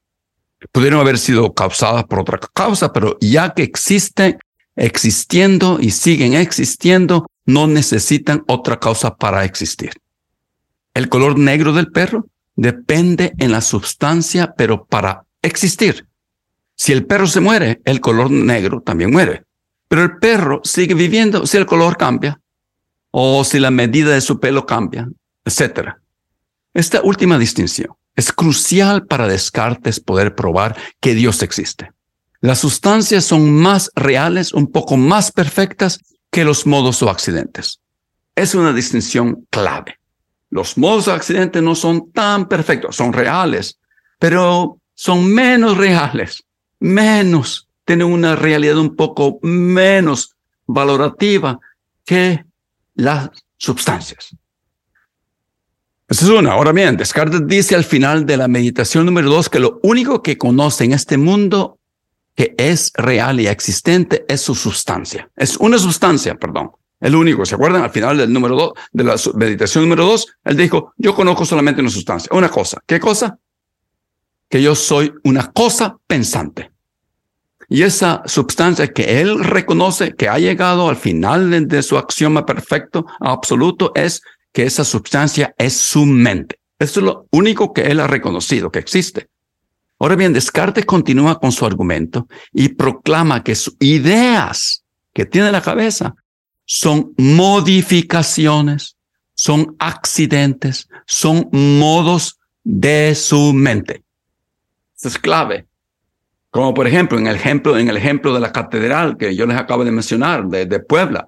pudieron 0.73 1.01
haber 1.01 1.19
sido 1.19 1.53
causadas 1.53 2.05
por 2.05 2.21
otra 2.21 2.39
causa, 2.53 2.93
pero 2.93 3.17
ya 3.21 3.55
que 3.55 3.63
existen, 3.63 4.39
existiendo 4.77 5.79
y 5.81 5.91
siguen 5.91 6.35
existiendo, 6.35 7.27
no 7.47 7.67
necesitan 7.67 8.45
otra 8.49 8.79
causa 8.79 9.15
para 9.17 9.45
existir. 9.45 9.93
El 10.95 11.09
color 11.09 11.39
negro 11.39 11.73
del 11.73 11.91
perro 11.91 12.27
depende 12.57 13.33
en 13.39 13.53
la 13.53 13.61
sustancia, 13.61 14.55
pero 14.57 14.85
para 14.85 15.25
existir. 15.43 16.07
Si 16.77 16.93
el 16.93 17.07
perro 17.07 17.27
se 17.27 17.41
muere, 17.41 17.81
el 17.85 18.01
color 18.01 18.31
negro 18.31 18.81
también 18.81 19.11
muere. 19.11 19.45
Pero 19.89 20.03
el 20.03 20.17
perro 20.19 20.61
sigue 20.65 20.95
viviendo 20.95 21.47
si 21.47 21.57
el 21.57 21.67
color 21.67 21.97
cambia 21.97 22.41
o 23.11 23.45
si 23.45 23.61
la 23.61 23.71
medida 23.71 24.15
de 24.15 24.21
su 24.21 24.41
pelo 24.41 24.67
cambia, 24.67 25.09
etc. 25.45 25.91
Esta 26.73 27.01
última 27.03 27.39
distinción 27.39 27.95
es 28.17 28.33
crucial 28.33 29.07
para 29.07 29.29
Descartes 29.29 30.01
poder 30.01 30.35
probar 30.35 30.77
que 31.01 31.15
Dios 31.15 31.43
existe. 31.43 31.93
Las 32.41 32.59
sustancias 32.59 33.25
son 33.25 33.53
más 33.55 33.91
reales, 33.95 34.53
un 34.53 34.71
poco 34.71 34.97
más 34.97 35.33
perfectas 35.33 36.01
que 36.31 36.45
los 36.45 36.67
modos 36.67 37.03
o 37.03 37.11
accidentes. 37.11 37.81
Es 38.35 38.55
una 38.55 38.73
distinción 38.73 39.47
clave. 39.51 39.99
Los 40.51 40.77
modos 40.77 41.09
o 41.09 41.13
accidentes 41.13 41.63
no 41.63 41.75
son 41.75 42.13
tan 42.13 42.47
perfectos, 42.47 42.97
son 42.97 43.13
reales, 43.13 43.79
pero 44.19 44.79
son 44.95 45.33
menos 45.33 45.77
reales, 45.77 46.45
menos, 46.79 47.69
tienen 47.85 48.07
una 48.07 48.37
realidad 48.37 48.79
un 48.79 48.95
poco 48.95 49.39
menos 49.43 50.37
valorativa 50.67 51.59
que 52.05 52.45
las 52.95 53.31
sustancias. 53.57 54.37
Esa 56.09 56.25
es 56.27 56.31
una. 56.31 56.53
Ahora 56.53 56.73
bien, 56.73 56.97
Descartes 56.97 57.47
dice 57.47 57.75
al 57.75 57.85
final 57.85 58.27
de 58.27 58.37
la 58.37 58.49
meditación 58.49 59.07
número 59.07 59.31
dos 59.31 59.49
que 59.49 59.59
lo 59.59 59.81
único 59.83 60.23
que 60.23 60.37
conoce 60.37 60.85
en 60.85 60.93
este 60.93 61.17
mundo 61.17 61.79
que 62.35 62.55
es 62.59 62.93
real 62.95 63.41
y 63.41 63.47
existente 63.47 64.25
es 64.29 64.41
su 64.41 64.55
sustancia. 64.55 65.31
Es 65.37 65.57
una 65.57 65.79
sustancia, 65.79 66.35
perdón. 66.35 66.73
El 67.01 67.15
único. 67.15 67.45
¿Se 67.45 67.55
acuerdan? 67.55 67.83
Al 67.83 67.91
final 67.91 68.17
del 68.17 68.33
número 68.33 68.57
dos, 68.57 68.73
de 68.93 69.05
la 69.05 69.15
meditación 69.35 69.85
número 69.85 70.07
dos, 70.07 70.27
él 70.45 70.57
dijo, 70.57 70.93
yo 70.97 71.15
conozco 71.15 71.45
solamente 71.45 71.81
una 71.81 71.91
sustancia, 71.91 72.31
una 72.33 72.49
cosa. 72.49 72.81
¿Qué 72.87 72.99
cosa? 72.99 73.39
Que 74.49 74.63
yo 74.63 74.75
soy 74.75 75.13
una 75.23 75.53
cosa 75.53 75.97
pensante. 76.07 76.71
Y 77.69 77.83
esa 77.83 78.23
sustancia 78.27 78.89
que 78.89 79.21
él 79.21 79.43
reconoce 79.43 80.15
que 80.15 80.29
ha 80.29 80.39
llegado 80.39 80.89
al 80.89 80.97
final 80.97 81.69
de, 81.69 81.83
su 81.83 81.97
axioma 81.97 82.45
perfecto, 82.45 83.07
absoluto, 83.21 83.93
es 83.95 84.23
que 84.55 84.63
esa 84.63 84.85
sustancia 84.85 85.53
es 85.59 85.77
su 85.77 86.07
mente. 86.07 86.61
Eso 86.79 87.01
es 87.01 87.07
lo 87.07 87.27
único 87.33 87.73
que 87.73 87.83
él 87.83 87.99
ha 87.99 88.07
reconocido 88.07 88.71
que 88.71 88.79
existe. 88.79 89.27
Ahora 89.99 90.15
bien, 90.15 90.33
Descartes 90.33 90.87
continúa 90.87 91.41
con 91.41 91.51
su 91.51 91.67
argumento 91.67 92.29
y 92.53 92.69
proclama 92.69 93.43
que 93.43 93.57
sus 93.57 93.77
ideas 93.81 94.85
que 95.13 95.27
tiene 95.27 95.49
en 95.49 95.53
la 95.53 95.61
cabeza 95.61 96.15
son 96.65 97.13
modificaciones, 97.17 98.97
son 99.35 99.75
accidentes, 99.81 100.89
son 101.05 101.49
modos 101.53 102.39
de 102.63 103.15
su 103.17 103.53
mente. 103.53 104.05
Eso 104.97 105.09
es 105.09 105.19
clave. 105.19 105.67
Como 106.51 106.73
por 106.75 106.87
ejemplo, 106.87 107.19
en 107.19 107.27
el 107.27 107.35
ejemplo, 107.35 107.77
en 107.77 107.89
el 107.89 107.97
ejemplo 107.97 108.33
de 108.33 108.41
la 108.41 108.53
catedral 108.53 109.17
que 109.17 109.35
yo 109.35 109.47
les 109.47 109.59
acabo 109.59 109.85
de 109.85 109.91
mencionar, 109.91 110.47
de 110.47 110.81
Puebla. 110.81 111.27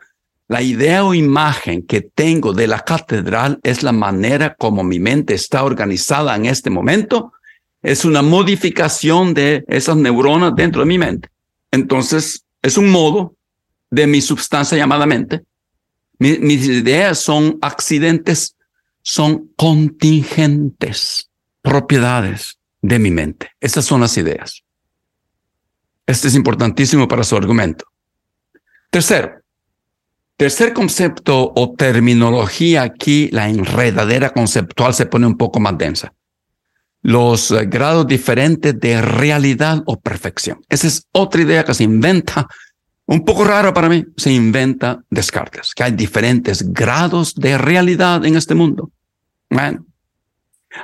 La 0.48 0.62
idea 0.62 1.04
o 1.04 1.14
imagen 1.14 1.84
que 1.84 2.02
tengo 2.02 2.52
de 2.52 2.68
la 2.68 2.80
catedral 2.80 3.58
es 3.64 3.82
la 3.82 3.92
manera 3.92 4.54
como 4.54 4.84
mi 4.84 5.00
mente 5.00 5.34
está 5.34 5.64
organizada 5.64 6.36
en 6.36 6.46
este 6.46 6.70
momento. 6.70 7.32
Es 7.82 8.04
una 8.04 8.22
modificación 8.22 9.34
de 9.34 9.64
esas 9.66 9.96
neuronas 9.96 10.54
dentro 10.54 10.82
de 10.82 10.86
mi 10.86 10.98
mente. 10.98 11.28
Entonces, 11.72 12.44
es 12.62 12.78
un 12.78 12.90
modo 12.90 13.34
de 13.90 14.06
mi 14.06 14.20
sustancia 14.20 14.78
llamada 14.78 15.06
mente. 15.06 15.42
mis 16.18 16.64
ideas 16.66 17.18
son 17.18 17.58
accidentes, 17.60 18.56
son 19.02 19.50
contingentes, 19.56 21.28
propiedades 21.60 22.58
de 22.82 22.98
mi 22.98 23.10
mente. 23.10 23.50
Esas 23.60 23.84
son 23.84 24.00
las 24.00 24.16
ideas. 24.16 24.62
Este 26.06 26.28
es 26.28 26.34
importantísimo 26.36 27.08
para 27.08 27.24
su 27.24 27.36
argumento. 27.36 27.84
Tercero, 28.90 29.42
tercer 30.36 30.72
concepto 30.72 31.52
o 31.54 31.74
terminología 31.74 32.82
aquí, 32.82 33.28
la 33.32 33.48
enredadera 33.48 34.30
conceptual 34.30 34.94
se 34.94 35.06
pone 35.06 35.26
un 35.26 35.36
poco 35.36 35.60
más 35.60 35.76
densa. 35.78 36.12
Los 37.02 37.50
eh, 37.50 37.66
grados 37.66 38.06
diferentes 38.06 38.78
de 38.78 39.00
realidad 39.00 39.82
o 39.86 39.98
perfección. 39.98 40.60
Esa 40.68 40.86
es 40.86 41.06
otra 41.12 41.42
idea 41.42 41.64
que 41.64 41.74
se 41.74 41.84
inventa, 41.84 42.46
un 43.06 43.24
poco 43.24 43.44
raro 43.44 43.72
para 43.72 43.88
mí, 43.88 44.04
se 44.16 44.32
inventa 44.32 45.00
Descartes, 45.10 45.72
que 45.74 45.84
hay 45.84 45.92
diferentes 45.92 46.72
grados 46.72 47.34
de 47.34 47.56
realidad 47.56 48.24
en 48.24 48.36
este 48.36 48.54
mundo. 48.54 48.90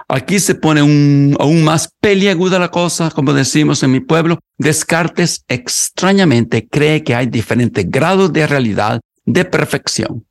Aquí 0.09 0.39
se 0.39 0.55
pone 0.55 0.81
aún 0.81 1.65
más 1.65 1.91
peliaguda 2.01 2.59
la 2.59 2.71
cosa, 2.71 3.11
como 3.11 3.33
decimos 3.33 3.83
en 3.83 3.91
mi 3.91 4.01
pueblo. 4.01 4.39
Descartes 4.59 5.45
extrañamente 5.49 6.67
cree 6.69 7.03
que 7.03 7.15
hay 7.15 7.27
diferentes 7.27 7.85
grados 7.91 8.33
de 8.33 8.47
realidad, 8.47 9.01
de 9.25 9.45
perfección. 9.45 10.27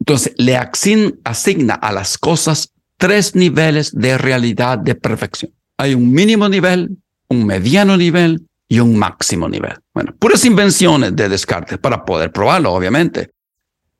Entonces, 0.00 0.34
le 0.36 0.56
asigna 0.56 1.74
a 1.74 1.92
las 1.92 2.18
cosas 2.18 2.72
tres 2.96 3.34
niveles 3.34 3.92
de 3.92 4.18
realidad 4.18 4.78
de 4.78 4.94
perfección. 4.94 5.52
Hay 5.78 5.94
un 5.94 6.12
mínimo 6.12 6.48
nivel, 6.48 6.96
un 7.28 7.46
mediano 7.46 7.96
nivel 7.96 8.46
y 8.68 8.80
un 8.80 8.96
máximo 8.96 9.48
nivel. 9.48 9.78
Bueno, 9.92 10.14
puras 10.18 10.44
invenciones 10.44 11.14
de 11.14 11.28
Descartes 11.28 11.78
para 11.78 12.04
poder 12.04 12.32
probarlo, 12.32 12.72
obviamente. 12.72 13.30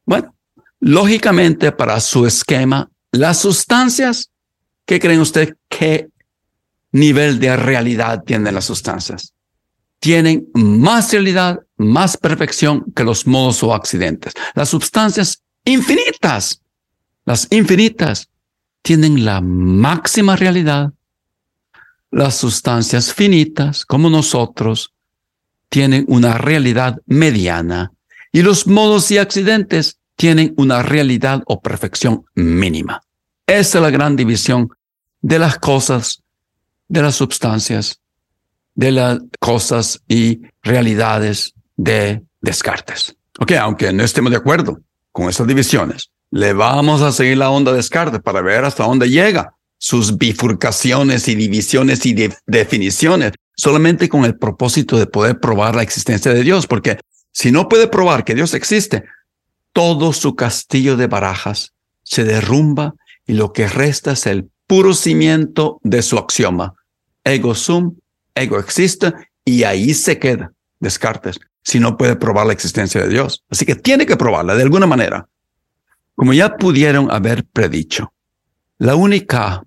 Bueno, 0.04 0.34
lógicamente 0.80 1.72
para 1.72 2.00
su 2.00 2.26
esquema, 2.26 2.88
las 3.12 3.38
sustancias 3.38 4.30
¿Qué 4.86 5.00
creen 5.00 5.20
ustedes 5.20 5.54
qué 5.68 6.08
nivel 6.92 7.40
de 7.40 7.56
realidad 7.56 8.22
tienen 8.24 8.54
las 8.54 8.64
sustancias? 8.64 9.34
Tienen 9.98 10.48
más 10.54 11.10
realidad, 11.10 11.58
más 11.76 12.16
perfección 12.16 12.84
que 12.94 13.04
los 13.04 13.26
modos 13.26 13.62
o 13.62 13.74
accidentes. 13.74 14.32
Las 14.54 14.68
sustancias 14.70 15.42
infinitas, 15.64 16.62
las 17.24 17.48
infinitas, 17.50 18.28
tienen 18.82 19.24
la 19.24 19.40
máxima 19.40 20.36
realidad. 20.36 20.92
Las 22.10 22.36
sustancias 22.36 23.12
finitas, 23.12 23.84
como 23.84 24.08
nosotros, 24.08 24.92
tienen 25.68 26.04
una 26.08 26.38
realidad 26.38 27.02
mediana 27.06 27.92
y 28.32 28.42
los 28.42 28.66
modos 28.66 29.10
y 29.10 29.18
accidentes 29.18 29.98
tienen 30.14 30.54
una 30.56 30.82
realidad 30.82 31.42
o 31.46 31.60
perfección 31.60 32.24
mínima. 32.34 33.02
Esa 33.46 33.78
es 33.78 33.82
la 33.82 33.90
gran 33.90 34.16
división 34.16 34.70
de 35.20 35.38
las 35.38 35.58
cosas, 35.58 36.22
de 36.88 37.02
las 37.02 37.16
sustancias, 37.16 38.00
de 38.74 38.92
las 38.92 39.18
cosas 39.40 40.00
y 40.08 40.42
realidades 40.62 41.55
de 41.76 42.22
Descartes. 42.40 43.16
Ok, 43.38 43.52
aunque 43.52 43.92
no 43.92 44.02
estemos 44.02 44.30
de 44.30 44.38
acuerdo 44.38 44.80
con 45.12 45.28
esas 45.28 45.46
divisiones, 45.46 46.10
le 46.30 46.52
vamos 46.52 47.02
a 47.02 47.12
seguir 47.12 47.38
la 47.38 47.50
onda 47.50 47.70
de 47.70 47.78
Descartes 47.78 48.20
para 48.20 48.40
ver 48.40 48.64
hasta 48.64 48.84
dónde 48.84 49.08
llega 49.08 49.54
sus 49.78 50.16
bifurcaciones 50.16 51.28
y 51.28 51.34
divisiones 51.34 52.04
y 52.06 52.14
definiciones, 52.46 53.32
solamente 53.56 54.08
con 54.08 54.24
el 54.24 54.36
propósito 54.36 54.98
de 54.98 55.06
poder 55.06 55.38
probar 55.38 55.76
la 55.76 55.82
existencia 55.82 56.32
de 56.32 56.42
Dios, 56.42 56.66
porque 56.66 56.98
si 57.32 57.52
no 57.52 57.68
puede 57.68 57.86
probar 57.86 58.24
que 58.24 58.34
Dios 58.34 58.54
existe, 58.54 59.04
todo 59.72 60.14
su 60.14 60.34
castillo 60.34 60.96
de 60.96 61.06
barajas 61.06 61.74
se 62.02 62.24
derrumba 62.24 62.94
y 63.26 63.34
lo 63.34 63.52
que 63.52 63.68
resta 63.68 64.12
es 64.12 64.26
el 64.26 64.48
puro 64.66 64.94
cimiento 64.94 65.78
de 65.82 66.00
su 66.02 66.16
axioma. 66.16 66.74
Ego 67.24 67.54
sum, 67.54 67.96
ego 68.34 68.58
existe, 68.58 69.12
y 69.44 69.64
ahí 69.64 69.92
se 69.94 70.18
queda 70.18 70.52
Descartes, 70.80 71.38
si 71.62 71.80
no 71.80 71.96
puede 71.96 72.16
probar 72.16 72.46
la 72.46 72.52
existencia 72.52 73.02
de 73.02 73.08
Dios. 73.08 73.44
Así 73.50 73.64
que 73.64 73.74
tiene 73.74 74.06
que 74.06 74.16
probarla 74.16 74.54
de 74.54 74.62
alguna 74.62 74.86
manera. 74.86 75.28
Como 76.14 76.32
ya 76.32 76.56
pudieron 76.56 77.10
haber 77.10 77.44
predicho, 77.44 78.12
la 78.78 78.94
única 78.94 79.62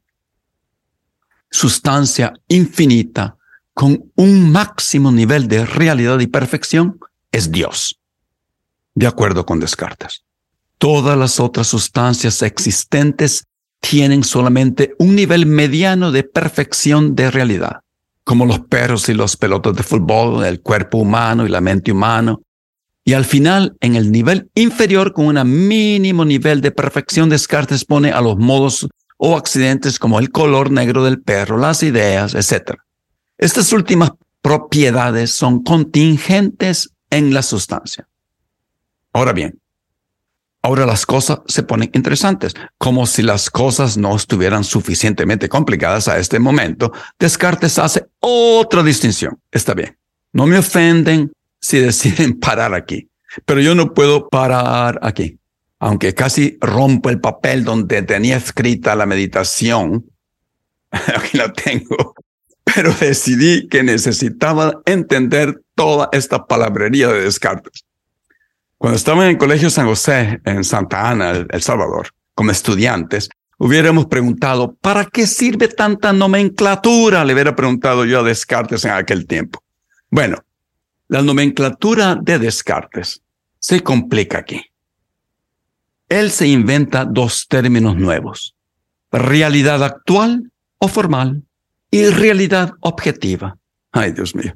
sustancia 1.49 2.33
infinita 2.47 3.37
con 3.73 4.11
un 4.15 4.51
máximo 4.51 5.11
nivel 5.11 5.47
de 5.47 5.65
realidad 5.65 6.19
y 6.19 6.27
perfección 6.27 6.99
es 7.31 7.51
Dios, 7.51 7.99
de 8.93 9.07
acuerdo 9.07 9.45
con 9.45 9.59
Descartes. 9.59 10.23
Todas 10.77 11.17
las 11.17 11.39
otras 11.39 11.67
sustancias 11.67 12.41
existentes 12.41 13.45
tienen 13.79 14.23
solamente 14.23 14.93
un 14.99 15.15
nivel 15.15 15.45
mediano 15.45 16.11
de 16.11 16.23
perfección 16.23 17.15
de 17.15 17.31
realidad, 17.31 17.81
como 18.29 18.45
los 18.45 18.59
perros 18.59 19.09
y 19.09 19.15
los 19.15 19.35
pelotas 19.37 19.73
de 19.73 19.81
fútbol, 19.81 20.45
el 20.45 20.61
cuerpo 20.61 20.99
humano 20.99 21.47
y 21.47 21.49
la 21.49 21.61
mente 21.61 21.91
humano. 21.91 22.43
Y 23.03 23.13
al 23.13 23.25
final, 23.25 23.75
en 23.79 23.95
el 23.95 24.11
nivel 24.11 24.51
inferior, 24.53 25.13
con 25.13 25.35
un 25.35 25.67
mínimo 25.67 26.23
nivel 26.23 26.61
de 26.61 26.69
perfección, 26.69 27.29
Descartes 27.29 27.85
pone 27.85 28.11
a 28.11 28.21
los 28.21 28.37
modos 28.37 28.87
o 29.17 29.35
accidentes 29.35 29.97
como 29.97 30.19
el 30.19 30.29
color 30.29 30.69
negro 30.69 31.03
del 31.03 31.23
perro, 31.23 31.57
las 31.57 31.81
ideas, 31.81 32.35
etc. 32.35 32.75
Estas 33.39 33.73
últimas 33.73 34.11
propiedades 34.43 35.31
son 35.31 35.63
contingentes 35.63 36.91
en 37.09 37.33
la 37.33 37.41
sustancia. 37.41 38.07
Ahora 39.11 39.33
bien, 39.33 39.59
Ahora 40.61 40.85
las 40.85 41.05
cosas 41.05 41.39
se 41.47 41.63
ponen 41.63 41.89
interesantes, 41.93 42.53
como 42.77 43.05
si 43.05 43.21
las 43.21 43.49
cosas 43.49 43.97
no 43.97 44.15
estuvieran 44.15 44.65
suficientemente 44.65 45.47
complicadas 45.47 46.09
a 46.09 46.19
este 46.19 46.37
momento. 46.37 46.91
Descartes 47.17 47.79
hace 47.79 48.07
otra 48.19 48.83
distinción. 48.83 49.39
Está 49.51 49.73
bien, 49.73 49.97
no 50.33 50.47
me 50.47 50.57
ofenden 50.57 51.31
si 51.61 51.79
deciden 51.79 52.39
parar 52.39 52.73
aquí, 52.73 53.09
pero 53.45 53.61
yo 53.61 53.73
no 53.73 53.93
puedo 53.93 54.27
parar 54.27 54.99
aquí. 55.01 55.37
Aunque 55.81 56.13
casi 56.13 56.57
rompo 56.59 57.09
el 57.09 57.21
papel 57.21 57.63
donde 57.63 58.01
tenía 58.01 58.35
escrita 58.35 58.95
la 58.95 59.05
meditación, 59.05 60.05
aquí 60.91 61.37
la 61.37 61.53
tengo, 61.53 62.15
pero 62.65 62.93
decidí 62.93 63.69
que 63.69 63.81
necesitaba 63.81 64.81
entender 64.85 65.61
toda 65.73 66.09
esta 66.11 66.45
palabrería 66.45 67.07
de 67.07 67.21
Descartes. 67.21 67.85
Cuando 68.79 68.95
estaba 68.95 69.25
en 69.25 69.31
el 69.31 69.37
Colegio 69.37 69.69
San 69.69 69.87
José, 69.87 70.39
en 70.45 70.63
Santa 70.63 71.09
Ana, 71.09 71.31
El 71.31 71.61
Salvador, 71.61 72.11
como 72.33 72.51
estudiantes, 72.51 73.27
hubiéramos 73.57 74.05
preguntado, 74.05 74.73
¿para 74.75 75.03
qué 75.03 75.27
sirve 75.27 75.67
tanta 75.67 76.13
nomenclatura? 76.13 77.25
Le 77.25 77.33
hubiera 77.33 77.57
preguntado 77.57 78.05
yo 78.05 78.21
a 78.21 78.23
Descartes 78.23 78.85
en 78.85 78.91
aquel 78.91 79.27
tiempo. 79.27 79.61
Bueno, 80.09 80.37
la 81.09 81.21
nomenclatura 81.21 82.15
de 82.15 82.39
Descartes 82.39 83.21
se 83.59 83.83
complica 83.83 84.37
aquí. 84.37 84.61
Él 86.07 86.31
se 86.31 86.47
inventa 86.47 87.03
dos 87.03 87.47
términos 87.49 87.97
nuevos, 87.97 88.55
realidad 89.11 89.83
actual 89.83 90.53
o 90.77 90.87
formal 90.87 91.43
y 91.91 92.05
realidad 92.05 92.71
objetiva. 92.79 93.57
Ay, 93.91 94.13
Dios 94.13 94.33
mío. 94.35 94.53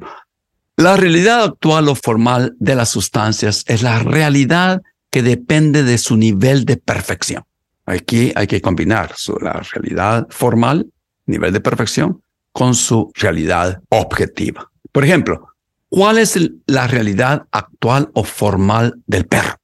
La 0.75 0.97
realidad 0.97 1.43
actual 1.43 1.87
o 1.87 1.95
formal 1.95 2.55
de 2.59 2.73
las 2.73 2.89
sustancias 2.89 3.63
es 3.67 3.83
la 3.83 3.99
realidad 3.99 4.81
que 5.11 5.21
depende 5.21 5.83
de 5.83 5.99
su 5.99 6.17
nivel 6.17 6.65
de 6.65 6.77
perfección. 6.77 7.43
Aquí 7.85 8.31
hay 8.35 8.47
que 8.47 8.59
combinar 8.59 9.13
su, 9.15 9.37
la 9.39 9.61
realidad 9.71 10.25
formal, 10.31 10.87
nivel 11.27 11.53
de 11.53 11.59
perfección, 11.59 12.23
con 12.51 12.73
su 12.73 13.11
realidad 13.13 13.81
objetiva. 13.89 14.71
Por 14.91 15.03
ejemplo, 15.03 15.49
¿cuál 15.89 16.17
es 16.17 16.39
la 16.65 16.87
realidad 16.87 17.45
actual 17.51 18.09
o 18.13 18.23
formal 18.23 18.95
del 19.05 19.27
perro? 19.27 19.57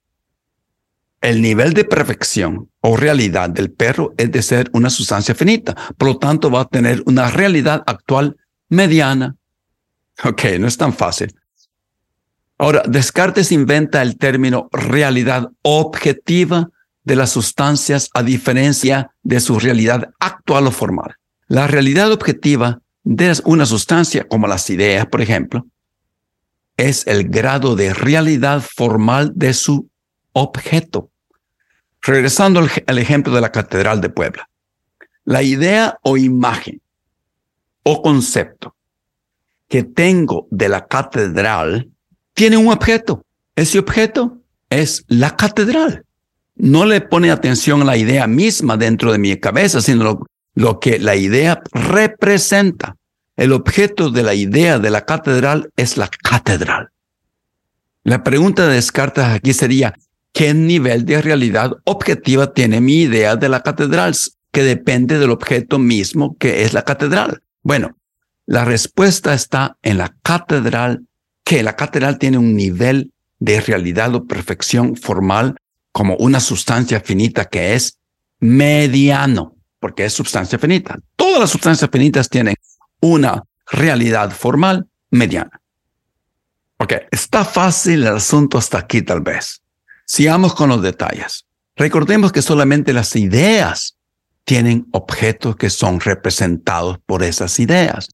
El 1.22 1.42
nivel 1.42 1.74
de 1.74 1.86
perfección 1.86 2.70
o 2.82 2.96
realidad 2.96 3.50
del 3.50 3.72
perro 3.72 4.14
es 4.16 4.32
de 4.32 4.44
ser 4.44 4.70
una 4.74 4.92
sustancia 4.92 5.34
finita, 5.34 5.76
por 5.98 6.08
lo 6.08 6.18
tanto 6.18 6.52
va 6.52 6.62
a 6.62 6.68
tener 6.68 7.02
una 7.08 7.32
realidad 7.32 7.84
actual 7.88 8.38
mediana 8.70 9.36
Ok, 10.24 10.44
no 10.60 10.68
es 10.68 10.78
tan 10.78 10.94
fácil. 10.94 11.34
Ahora, 12.58 12.84
Descartes 12.86 13.52
inventa 13.52 14.02
el 14.02 14.18
término 14.18 14.68
realidad 14.72 15.50
objetiva 15.62 16.70
de 17.04 17.16
las 17.16 17.32
sustancias 17.32 18.10
a 18.14 18.22
diferencia 18.22 19.12
de 19.24 19.40
su 19.40 19.60
realidad 19.60 20.10
actual 20.20 20.68
o 20.68 20.72
formal. 20.72 21.16
La 21.48 21.68
realidad 21.68 22.12
objetiva 22.12 22.82
de 23.04 23.34
una 23.46 23.66
sustancia, 23.66 24.28
como 24.28 24.48
las 24.48 24.70
ideas, 24.70 25.06
por 25.08 25.22
ejemplo, 25.22 25.66
es 26.76 27.08
el 27.08 27.30
grado 27.30 27.76
de 27.76 27.94
realidad 27.94 28.62
formal 28.62 29.32
de 29.36 29.54
su 29.54 29.90
objeto. 30.34 31.10
Regresando 32.02 32.60
al, 32.60 32.98
ejemplo 32.98 33.34
de 33.34 33.42
la 33.42 33.52
Catedral 33.52 34.00
de 34.02 34.10
Puebla. 34.10 34.50
La 35.24 35.44
idea 35.44 35.98
o 36.04 36.18
imagen 36.18 36.82
o 37.84 38.02
concepto 38.02 38.76
que 39.70 39.84
tengo 39.84 40.48
de 40.52 40.68
la 40.68 40.88
catedral 40.88 41.90
tiene 42.34 42.58
un 42.58 42.70
objeto. 42.70 43.24
Ese 43.56 43.80
objeto 43.80 44.40
es 44.70 45.06
la 45.08 45.36
catedral. 45.36 46.04
No 46.56 46.86
le 46.86 47.00
pone 47.02 47.32
atención 47.32 47.84
a 47.84 47.86
la 47.86 47.98
idea 47.98 48.28
misma 48.28 48.76
dentro 48.76 49.12
de 49.12 49.20
mi 49.20 49.38
cabeza, 49.38 49.82
sino 49.82 50.26
lo, 50.56 50.80
que 50.80 51.00
la 51.00 51.16
idea 51.16 51.62
representa. 51.72 52.96
El 53.38 53.54
objeto 53.54 54.10
de 54.10 54.24
la 54.24 54.34
idea 54.34 54.80
de 54.80 54.90
la 54.90 55.06
catedral 55.06 55.70
es 55.78 55.96
la 55.96 56.10
catedral. 56.10 56.90
La 58.04 58.24
pregunta 58.24 58.68
de 58.68 58.76
Descartes 58.76 59.24
aquí 59.24 59.54
sería, 59.54 59.94
¿qué 60.34 60.54
nivel 60.54 61.06
de 61.06 61.22
realidad 61.22 61.72
objetiva 61.86 62.54
tiene 62.54 62.82
mi 62.82 63.02
idea 63.02 63.36
de 63.36 63.50
la 63.50 63.62
catedral 63.62 64.16
que 64.52 64.64
depende 64.64 65.20
del 65.20 65.30
objeto 65.30 65.80
mismo 65.80 66.36
que 66.38 66.64
es 66.64 66.74
la 66.74 66.82
catedral? 66.82 67.42
Bueno, 67.62 67.96
la 68.50 68.66
respuesta 68.66 69.36
está 69.36 69.78
en 69.84 70.00
la 70.00 70.16
catedral, 70.24 71.06
que 71.44 71.62
la 71.62 71.76
catedral 71.76 72.18
tiene 72.18 72.40
un 72.40 72.56
nivel 72.56 73.14
de 73.38 73.62
realidad 73.62 74.16
o 74.16 74.26
perfección 74.26 74.96
formal 74.96 75.56
como 75.92 76.16
una 76.16 76.40
sustancia 76.40 77.00
finita 77.00 77.46
que 77.46 77.76
es 77.76 78.00
mediano, 78.40 79.56
porque 79.80 80.06
es 80.06 80.14
sustancia 80.14 80.58
finita. 80.58 80.98
Todas 81.16 81.42
las 81.42 81.52
sustancias 81.52 81.92
finitas 81.94 82.28
tienen 82.28 82.56
una 83.02 83.44
realidad 83.68 84.32
formal 84.32 84.88
mediana. 85.12 85.62
Ok, 86.78 86.94
está 87.12 87.46
fácil 87.46 88.02
el 88.02 88.16
asunto 88.16 88.58
hasta 88.58 88.80
aquí 88.80 89.04
tal 89.04 89.22
vez. 89.22 89.62
Sigamos 90.06 90.56
con 90.56 90.70
los 90.70 90.82
detalles. 90.82 91.46
Recordemos 91.76 92.32
que 92.32 92.42
solamente 92.42 92.94
las 92.94 93.16
ideas 93.16 93.96
tienen 94.44 94.88
objetos 94.92 95.56
que 95.56 95.70
son 95.70 96.00
representados 96.00 96.98
por 97.06 97.22
esas 97.22 97.60
ideas. 97.60 98.10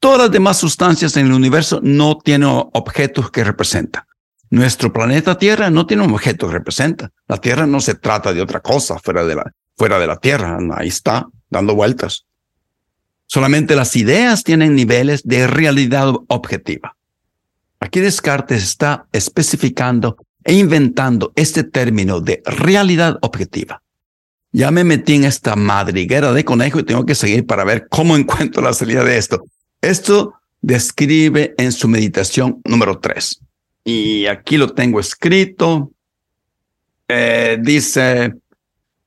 Todas 0.00 0.18
las 0.18 0.30
demás 0.30 0.56
sustancias 0.56 1.16
en 1.16 1.26
el 1.26 1.32
universo 1.32 1.80
no 1.82 2.18
tienen 2.18 2.48
objetos 2.50 3.30
que 3.30 3.42
representan. 3.42 4.04
Nuestro 4.50 4.92
planeta 4.92 5.36
Tierra 5.36 5.70
no 5.70 5.86
tiene 5.86 6.04
un 6.04 6.12
objeto 6.12 6.46
que 6.46 6.54
representa. 6.54 7.10
La 7.26 7.38
Tierra 7.38 7.66
no 7.66 7.80
se 7.80 7.94
trata 7.94 8.32
de 8.32 8.40
otra 8.40 8.60
cosa 8.60 8.98
fuera 8.98 9.24
de 9.24 9.34
la, 9.34 9.52
fuera 9.76 9.98
de 9.98 10.06
la 10.06 10.16
Tierra. 10.16 10.58
Ahí 10.74 10.88
está, 10.88 11.26
dando 11.50 11.74
vueltas. 11.74 12.26
Solamente 13.26 13.76
las 13.76 13.94
ideas 13.96 14.44
tienen 14.44 14.74
niveles 14.74 15.22
de 15.24 15.46
realidad 15.46 16.14
objetiva. 16.28 16.96
Aquí 17.80 18.00
Descartes 18.00 18.62
está 18.62 19.06
especificando 19.12 20.16
e 20.44 20.54
inventando 20.54 21.32
este 21.36 21.62
término 21.64 22.20
de 22.20 22.42
realidad 22.46 23.18
objetiva. 23.20 23.82
Ya 24.50 24.70
me 24.70 24.82
metí 24.82 25.14
en 25.14 25.24
esta 25.24 25.56
madriguera 25.56 26.32
de 26.32 26.44
conejo 26.44 26.78
y 26.78 26.84
tengo 26.84 27.04
que 27.04 27.14
seguir 27.14 27.44
para 27.44 27.64
ver 27.64 27.86
cómo 27.90 28.16
encuentro 28.16 28.62
la 28.62 28.72
salida 28.72 29.04
de 29.04 29.18
esto. 29.18 29.44
Esto 29.80 30.34
describe 30.60 31.54
en 31.56 31.72
su 31.72 31.88
meditación 31.88 32.60
número 32.64 32.98
3. 32.98 33.40
Y 33.84 34.26
aquí 34.26 34.56
lo 34.56 34.74
tengo 34.74 35.00
escrito. 35.00 35.92
Eh, 37.06 37.58
dice, 37.60 38.34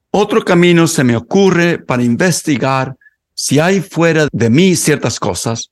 otro 0.10 0.44
camino 0.44 0.88
se 0.88 1.04
me 1.04 1.16
ocurre 1.16 1.78
para 1.80 2.04
investigar 2.04 2.96
si 3.34 3.60
hay 3.60 3.82
fuera 3.82 4.28
de 4.32 4.50
mí 4.50 4.76
ciertas 4.76 5.20
cosas 5.20 5.72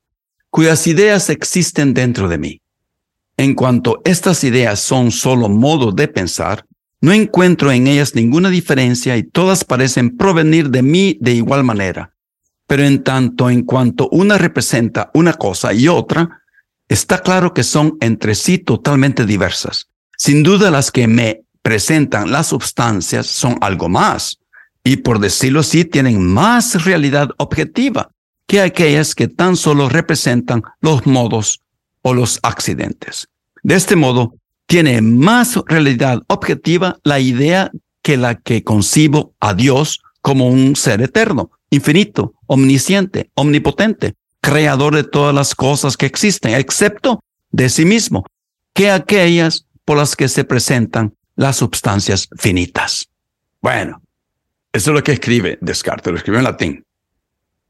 cuyas 0.49 0.87
ideas 0.87 1.29
existen 1.29 1.93
dentro 1.93 2.27
de 2.27 2.37
mí. 2.37 2.61
En 3.37 3.55
cuanto 3.55 4.01
estas 4.03 4.43
ideas 4.43 4.79
son 4.79 5.11
solo 5.11 5.47
modos 5.47 5.95
de 5.95 6.07
pensar, 6.07 6.65
no 7.01 7.13
encuentro 7.13 7.71
en 7.71 7.87
ellas 7.87 8.15
ninguna 8.15 8.49
diferencia 8.49 9.15
y 9.15 9.23
todas 9.23 9.63
parecen 9.63 10.17
provenir 10.17 10.69
de 10.69 10.81
mí 10.81 11.17
de 11.21 11.33
igual 11.33 11.63
manera. 11.63 12.13
Pero 12.69 12.83
en 12.83 13.03
tanto 13.03 13.49
en 13.49 13.63
cuanto 13.63 14.07
una 14.09 14.37
representa 14.37 15.09
una 15.15 15.33
cosa 15.33 15.73
y 15.73 15.87
otra, 15.87 16.43
está 16.87 17.17
claro 17.23 17.51
que 17.51 17.63
son 17.63 17.97
entre 17.99 18.35
sí 18.35 18.59
totalmente 18.59 19.25
diversas. 19.25 19.87
Sin 20.15 20.43
duda 20.43 20.69
las 20.69 20.91
que 20.91 21.07
me 21.07 21.41
presentan 21.63 22.31
las 22.31 22.45
sustancias 22.45 23.25
son 23.25 23.57
algo 23.61 23.89
más, 23.89 24.37
y 24.83 24.97
por 24.97 25.17
decirlo 25.17 25.61
así, 25.61 25.83
tienen 25.83 26.23
más 26.23 26.85
realidad 26.85 27.31
objetiva 27.37 28.11
que 28.45 28.61
aquellas 28.61 29.15
que 29.15 29.27
tan 29.27 29.55
solo 29.55 29.89
representan 29.89 30.61
los 30.79 31.07
modos 31.07 31.61
o 32.03 32.13
los 32.13 32.39
accidentes. 32.43 33.29
De 33.63 33.73
este 33.73 33.95
modo, 33.95 34.35
tiene 34.67 35.01
más 35.01 35.57
realidad 35.65 36.21
objetiva 36.27 36.99
la 37.03 37.19
idea 37.19 37.71
que 38.03 38.15
la 38.15 38.35
que 38.35 38.63
concibo 38.63 39.33
a 39.39 39.55
Dios 39.55 40.01
como 40.21 40.47
un 40.47 40.75
ser 40.75 41.01
eterno, 41.01 41.49
infinito, 41.69 42.33
omnisciente, 42.47 43.29
omnipotente, 43.35 44.15
creador 44.41 44.95
de 44.95 45.03
todas 45.03 45.33
las 45.33 45.55
cosas 45.55 45.97
que 45.97 46.05
existen, 46.05 46.53
excepto 46.53 47.23
de 47.51 47.69
sí 47.69 47.85
mismo, 47.85 48.25
que 48.73 48.91
aquellas 48.91 49.65
por 49.85 49.97
las 49.97 50.15
que 50.15 50.27
se 50.27 50.43
presentan 50.43 51.13
las 51.35 51.57
sustancias 51.57 52.29
finitas. 52.37 53.09
Bueno, 53.61 54.01
eso 54.71 54.91
es 54.91 54.95
lo 54.95 55.03
que 55.03 55.13
escribe 55.13 55.57
Descartes, 55.61 56.11
lo 56.11 56.17
escribió 56.17 56.39
en 56.39 56.45
latín. 56.45 56.85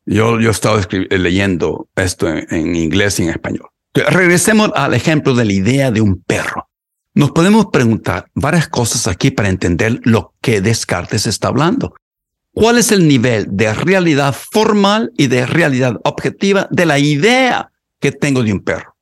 Yo, 0.06 0.40
yo 0.40 0.50
he 0.50 0.52
estado 0.52 0.80
leyendo 1.10 1.88
esto 1.96 2.28
en, 2.28 2.48
en 2.50 2.76
inglés 2.76 3.20
y 3.20 3.24
en 3.24 3.30
español. 3.30 3.70
Regresemos 3.94 4.72
al 4.76 4.94
ejemplo 4.94 5.34
de 5.34 5.46
la 5.46 5.54
idea 5.54 5.92
de 5.92 6.02
un 6.02 6.22
perro. 6.22 6.68
Nos 7.14 7.32
podemos 7.32 7.68
preguntar 7.68 8.30
varias 8.34 8.68
cosas 8.68 9.08
aquí 9.08 9.32
para 9.32 9.50
entender 9.50 10.00
lo 10.04 10.34
que 10.42 10.62
Descartes 10.62 11.28
está 11.28 11.50
hablando. 11.50 11.96
¿Cuál 12.60 12.78
es 12.78 12.92
el 12.92 13.08
nivel 13.08 13.48
de 13.52 13.74
realidad 13.74 14.36
formal 14.52 15.14
y 15.16 15.28
de 15.28 15.46
realidad 15.46 15.96
objetiva 16.04 16.68
de 16.70 16.86
la 16.86 17.00
idea 17.00 17.72
que 18.02 18.12
tengo 18.12 18.44
de 18.44 18.52
un 18.52 18.60
perro? 18.60 18.98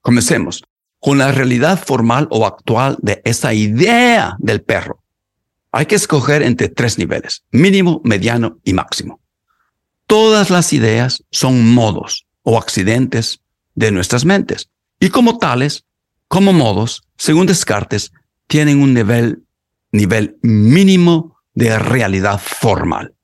Comencemos 0.00 0.64
con 0.98 1.18
la 1.18 1.30
realidad 1.30 1.78
formal 1.78 2.26
o 2.30 2.46
actual 2.46 2.96
de 3.02 3.20
esa 3.26 3.52
idea 3.52 4.34
del 4.38 4.62
perro. 4.62 5.02
Hay 5.72 5.84
que 5.84 5.94
escoger 5.94 6.40
entre 6.42 6.70
tres 6.70 6.96
niveles, 6.96 7.44
mínimo, 7.50 8.00
mediano 8.02 8.60
y 8.64 8.72
máximo. 8.72 9.20
Todas 10.06 10.48
las 10.48 10.72
ideas 10.72 11.22
son 11.30 11.68
modos 11.68 12.24
o 12.40 12.56
accidentes 12.56 13.42
de 13.74 13.92
nuestras 13.92 14.24
mentes 14.24 14.70
y 14.98 15.10
como 15.10 15.36
tales, 15.36 15.84
como 16.28 16.54
modos, 16.54 17.02
según 17.18 17.44
Descartes, 17.44 18.10
tienen 18.46 18.80
un 18.80 18.94
nivel, 18.94 19.42
nivel 19.90 20.38
mínimo 20.40 21.31
de 21.54 21.78
realidad 21.78 22.40
formal. 22.42 23.14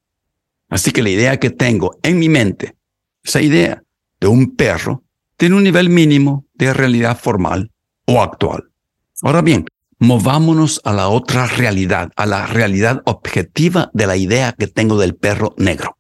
Así 0.69 0.91
que 0.91 1.03
la 1.03 1.11
idea 1.11 1.39
que 1.39 1.51
tengo 1.51 1.99
en 2.03 2.19
mi 2.19 2.29
mente, 2.29 2.77
esa 3.23 3.41
idea 3.41 3.83
de 4.21 4.27
un 4.27 4.55
perro, 4.57 5.05
tiene 5.37 5.57
un 5.57 5.65
nivel 5.65 5.89
mínimo 5.89 6.47
de 6.55 6.75
realidad 6.75 7.19
formal 7.19 7.71
o 8.07 8.23
actual. 8.23 8.65
Ahora 9.23 9.41
bien, 9.41 9.67
movámonos 9.99 10.81
a 10.85 10.93
la 10.93 11.09
otra 11.09 11.47
realidad, 11.47 12.11
a 12.17 12.27
la 12.27 12.47
realidad 12.47 13.03
objetiva 13.05 13.91
de 13.95 14.07
la 14.07 14.17
idea 14.17 14.53
que 14.53 14.67
tengo 14.67 14.99
del 14.99 15.15
perro 15.15 15.55
negro. 15.57 15.97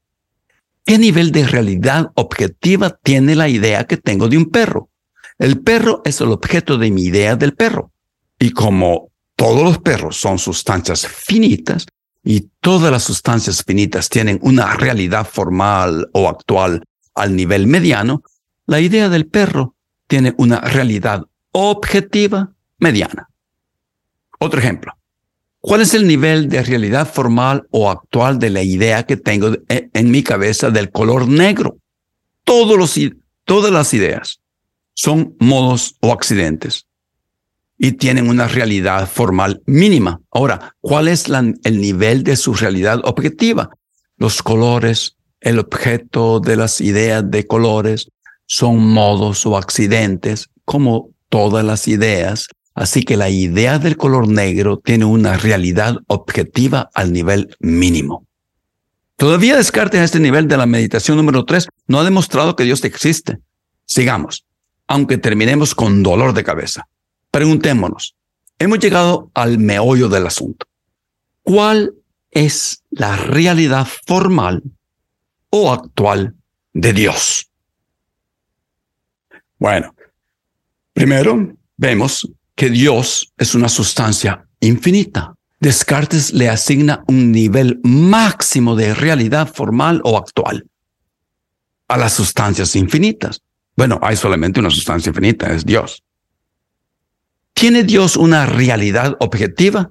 ¿Qué 0.85 0.99
nivel 0.99 1.33
de 1.33 1.47
realidad 1.47 2.11
objetiva 2.15 2.99
tiene 3.03 3.37
la 3.37 3.49
idea 3.49 3.85
que 3.85 3.97
tengo 3.97 4.29
de 4.29 4.39
un 4.39 4.47
perro? 4.47 4.91
El 5.39 5.61
perro 5.61 6.03
es 6.05 6.21
el 6.21 6.29
objeto 6.29 6.79
de 6.79 6.91
mi 6.91 7.05
idea 7.05 7.37
del 7.37 7.55
perro. 7.55 7.93
Y 8.39 8.51
como 8.51 9.11
todos 9.37 9.63
los 9.63 9.79
perros 9.79 10.17
son 10.17 10.39
sustancias 10.39 11.07
finitas 11.07 11.87
y 12.31 12.51
todas 12.61 12.93
las 12.93 13.05
sustancias 13.05 13.65
finitas 13.67 14.11
tienen 14.11 14.39
una 14.43 14.75
realidad 14.75 15.27
formal 15.27 16.11
o 16.13 16.29
actual 16.29 16.85
al 17.15 17.35
nivel 17.35 17.67
mediano, 17.67 18.23
la 18.67 18.81
idea 18.81 19.09
del 19.09 19.27
perro 19.27 19.77
tiene 20.07 20.35
una 20.37 20.61
realidad 20.61 21.25
objetiva 21.53 22.53
mediana. 22.77 23.31
Otro 24.39 24.61
ejemplo. 24.61 24.93
¿Cuál 25.61 25.81
es 25.81 25.95
el 25.95 26.07
nivel 26.07 26.51
de 26.51 26.63
realidad 26.63 27.11
formal 27.11 27.67
o 27.71 27.91
actual 27.91 28.39
de 28.39 28.51
la 28.51 28.63
idea 28.63 29.05
que 29.05 29.17
tengo 29.17 29.57
en 29.71 30.11
mi 30.11 30.23
cabeza 30.23 30.69
del 30.69 30.91
color 30.91 31.27
negro? 31.29 31.79
Todos 32.45 32.77
los, 32.77 32.95
todas 33.45 33.73
las 33.73 33.95
ideas 33.95 34.43
son 34.93 35.35
modos 35.41 35.97
o 36.01 36.13
accidentes 36.13 36.88
y 37.79 37.93
tienen 37.93 38.29
una 38.29 38.49
realidad 38.49 39.09
formal 39.09 39.63
mínima. 39.67 40.21
Ahora, 40.31 40.75
¿cuál 40.81 41.09
es 41.09 41.27
el 41.65 41.81
nivel 41.81 42.25
de 42.25 42.37
su 42.37 42.55
realidad 42.55 43.01
objetiva? 43.05 43.71
Los 44.17 44.43
colores, 44.43 45.17
el 45.41 45.59
objeto 45.59 46.41
de 46.41 46.57
las 46.57 46.81
ideas 46.81 47.31
de 47.31 47.47
colores 47.47 48.11
son 48.47 48.79
modos 48.85 49.47
o 49.47 49.57
accidentes 49.57 50.49
como 50.65 51.11
todas 51.29 51.65
las 51.65 51.87
ideas 51.87 52.49
Así 52.79 53.03
que 53.03 53.17
la 53.17 53.29
idea 53.29 53.81
del 53.81 53.97
color 53.97 54.29
negro 54.29 54.79
tiene 54.79 55.05
una 55.05 55.37
realidad 55.37 55.97
objetiva 56.07 56.91
al 56.95 57.13
nivel 57.13 57.57
mínimo. 57.59 58.25
Todavía 59.17 59.57
Descartes 59.57 60.01
a 60.01 60.05
este 60.05 60.21
nivel 60.21 60.47
de 60.47 60.57
la 60.57 60.67
meditación 60.67 61.17
número 61.17 61.45
3 61.45 61.67
no 61.89 61.99
ha 61.99 62.05
demostrado 62.05 62.55
que 62.55 62.63
Dios 62.63 62.85
existe. 62.85 63.39
Sigamos, 63.85 64.45
aunque 64.87 65.19
terminemos 65.19 65.75
con 65.75 66.05
dolor 66.05 66.35
de 66.35 66.45
cabeza. 66.45 66.87
Preguntémonos, 67.31 68.15
hemos 68.59 68.79
llegado 68.79 69.31
al 69.35 69.59
meollo 69.59 70.09
del 70.09 70.27
asunto. 70.27 70.67
¿Cuál 71.43 71.95
es 72.31 72.83
la 72.91 73.17
realidad 73.17 73.87
formal 74.07 74.63
o 75.51 75.73
actual 75.73 76.35
de 76.73 76.93
Dios? 76.93 77.51
Bueno, 79.59 79.95
primero 80.93 81.55
vemos 81.77 82.29
que 82.55 82.71
Dios 82.71 83.33
es 83.37 83.55
una 83.55 83.69
sustancia 83.69 84.47
infinita. 84.61 85.35
Descartes 85.61 86.33
le 86.33 86.49
asigna 86.49 87.03
un 87.09 87.33
nivel 87.33 87.81
máximo 87.83 88.77
de 88.77 88.95
realidad 88.95 89.53
formal 89.53 90.01
o 90.05 90.17
actual 90.17 90.67
a 91.89 91.97
las 91.97 92.13
sustancias 92.13 92.77
infinitas. 92.77 93.41
Bueno, 93.77 93.99
hay 94.03 94.17
solamente 94.17 94.61
una 94.61 94.71
sustancia 94.71 95.11
infinita, 95.11 95.53
es 95.53 95.65
Dios. 95.65 96.03
¿Tiene 97.59 97.83
Dios 97.83 98.17
una 98.17 98.47
realidad 98.47 99.17
objetiva? 99.19 99.91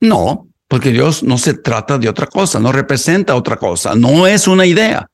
No, 0.00 0.48
porque 0.68 0.90
Dios 0.90 1.22
no 1.22 1.38
se 1.38 1.54
trata 1.54 1.96
de 1.96 2.06
otra 2.06 2.26
cosa, 2.26 2.60
no 2.60 2.70
representa 2.70 3.34
otra 3.34 3.56
cosa, 3.56 3.94
no 3.94 4.26
es 4.26 4.46
una 4.46 4.66
idea. 4.66 5.08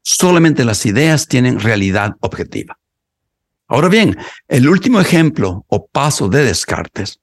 Solamente 0.00 0.64
las 0.64 0.86
ideas 0.86 1.28
tienen 1.28 1.60
realidad 1.60 2.14
objetiva. 2.20 2.78
Ahora 3.66 3.88
bien, 3.88 4.16
el 4.48 4.66
último 4.66 4.98
ejemplo 4.98 5.66
o 5.68 5.86
paso 5.86 6.30
de 6.30 6.42
Descartes, 6.42 7.20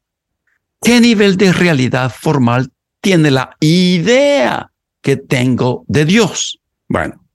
¿qué 0.80 1.02
nivel 1.02 1.36
de 1.36 1.52
realidad 1.52 2.14
formal 2.16 2.72
tiene 3.00 3.32
la 3.32 3.56
idea 3.62 4.72
que 5.02 5.18
tengo 5.18 5.86
de 5.88 6.06
Dios? 6.06 6.60
Bueno, 6.88 7.26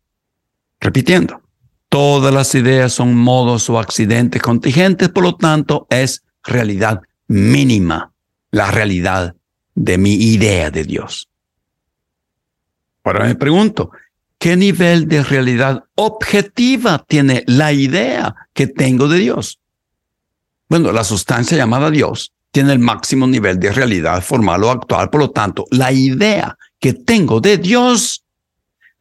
repitiendo, 0.79 1.43
todas 1.89 2.33
las 2.33 2.55
ideas 2.55 2.93
son 2.93 3.17
modos 3.17 3.69
o 3.69 3.81
accidentes 3.81 4.41
contingentes, 4.41 5.09
por 5.09 5.25
lo 5.25 5.35
tanto 5.35 5.89
es 5.91 6.23
realidad 6.47 7.01
mínima, 7.29 8.13
la 8.51 8.71
realidad 8.71 9.35
de 9.75 9.99
mi 9.99 10.15
idea 10.15 10.71
de 10.71 10.85
Dios. 10.85 11.29
Ahora 13.05 13.27
me 13.27 13.35
pregunto, 13.35 13.91
¿Qué 14.39 14.57
nivel 14.57 15.09
de 15.09 15.23
realidad 15.23 15.85
objetiva 15.95 17.05
tiene 17.07 17.43
la 17.47 17.73
idea 17.73 18.35
que 18.53 18.67
tengo 18.67 19.09
de 19.09 19.19
Dios? 19.19 19.59
Bueno, 20.69 20.93
la 20.93 21.05
sustancia 21.05 21.57
llamada 21.57 21.91
Dios 21.91 22.33
tiene 22.51 22.73
el 22.73 22.79
máximo 22.79 23.27
nivel 23.27 23.59
de 23.59 23.73
realidad 23.73 24.23
formal 24.23 24.63
o 24.65 24.71
actual, 24.71 25.11
por 25.11 25.21
lo 25.21 25.31
tanto, 25.31 25.65
la 25.71 25.93
idea 25.93 26.57
que 26.79 26.93
tengo 26.93 27.41
de 27.41 27.59
Dios 27.59 28.25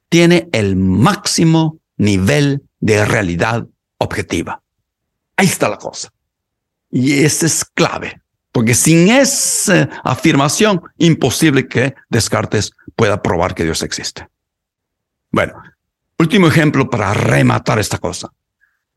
tiene 0.09 0.47
el 0.51 0.75
máximo 0.75 1.79
nivel 1.97 2.63
de 2.79 3.03
realidad 3.05 3.67
objetiva. 3.97 4.61
Ahí 5.35 5.47
está 5.47 5.67
la 5.67 5.77
cosa. 5.77 6.09
Y 6.95 7.25
esa 7.25 7.45
es 7.45 7.65
clave, 7.65 8.21
porque 8.53 8.73
sin 8.73 9.09
esa 9.09 9.89
afirmación, 10.05 10.81
imposible 10.97 11.67
que 11.67 11.93
Descartes 12.09 12.71
pueda 12.95 13.21
probar 13.21 13.53
que 13.53 13.65
Dios 13.65 13.83
existe. 13.83 14.29
Bueno, 15.29 15.61
último 16.17 16.47
ejemplo 16.47 16.89
para 16.89 17.13
rematar 17.13 17.79
esta 17.79 17.97
cosa. 17.97 18.29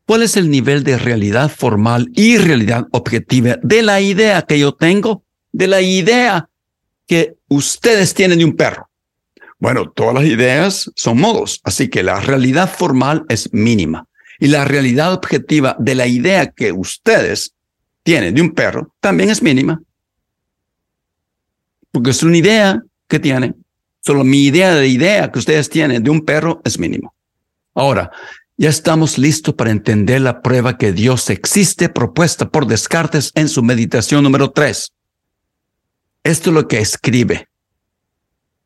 ¿Cuál 0.05 0.23
es 0.23 0.37
el 0.37 0.49
nivel 0.49 0.85
de 0.85 0.97
realidad 0.97 1.51
formal 1.51 2.09
y 2.13 2.37
realidad 2.37 2.87
objetiva 2.91 3.57
de 3.63 3.81
la 3.81 3.99
idea 3.99 4.43
que 4.43 4.57
yo 4.57 4.73
tengo, 4.75 5.25
de 5.51 5.67
la 5.67 5.81
idea 5.81 6.47
que 7.05 7.35
ustedes 7.49 8.13
tienen 8.13 8.39
de 8.39 8.45
un 8.45 8.55
perro? 8.55 8.89
Bueno, 9.57 9.91
todas 9.91 10.13
las 10.13 10.23
ideas 10.23 10.89
son 10.95 11.19
modos, 11.19 11.59
así 11.65 11.89
que 11.89 12.01
la 12.01 12.21
realidad 12.21 12.73
formal 12.73 13.25
es 13.27 13.51
mínima 13.51 14.07
y 14.39 14.47
la 14.47 14.63
realidad 14.63 15.11
objetiva 15.11 15.75
de 15.79 15.95
la 15.95 16.07
idea 16.07 16.49
que 16.49 16.71
ustedes 16.71 17.55
tienen 18.03 18.33
de 18.33 18.41
un 18.41 18.51
perro 18.51 18.93
también 18.99 19.29
es 19.29 19.41
mínima. 19.41 19.81
Porque 21.91 22.11
es 22.11 22.23
una 22.23 22.37
idea 22.37 22.81
que 23.07 23.19
tienen. 23.19 23.55
Solo 24.01 24.23
mi 24.23 24.45
idea 24.45 24.73
de 24.75 24.87
idea 24.87 25.31
que 25.31 25.39
ustedes 25.39 25.69
tienen 25.69 26.03
de 26.03 26.09
un 26.09 26.21
perro 26.21 26.61
es 26.63 26.79
mínimo. 26.79 27.13
Ahora, 27.73 28.11
ya 28.57 28.69
estamos 28.69 29.17
listos 29.17 29.55
para 29.55 29.71
entender 29.71 30.21
la 30.21 30.41
prueba 30.41 30.77
que 30.77 30.91
Dios 30.91 31.29
existe 31.29 31.87
propuesta 31.89 32.49
por 32.49 32.67
Descartes 32.67 33.31
en 33.35 33.47
su 33.47 33.63
meditación 33.63 34.23
número 34.23 34.51
3. 34.51 34.91
Esto 36.23 36.49
es 36.49 36.53
lo 36.53 36.67
que 36.67 36.79
escribe. 36.79 37.47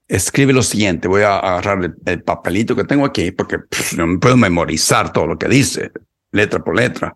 Escribe 0.08 0.52
lo 0.52 0.64
siguiente. 0.64 1.08
Voy 1.08 1.22
a 1.22 1.38
agarrar 1.38 1.96
el, 2.06 2.24
papelito 2.24 2.76
que 2.76 2.84
tengo 2.84 3.06
aquí 3.06 3.32
porque 3.32 3.58
no 3.98 4.20
puedo 4.20 4.36
memorizar 4.36 5.14
todo 5.14 5.28
lo 5.28 5.38
que 5.38 5.48
dice, 5.48 5.92
letra 6.32 6.64
por 6.64 6.76
letra. 6.76 7.16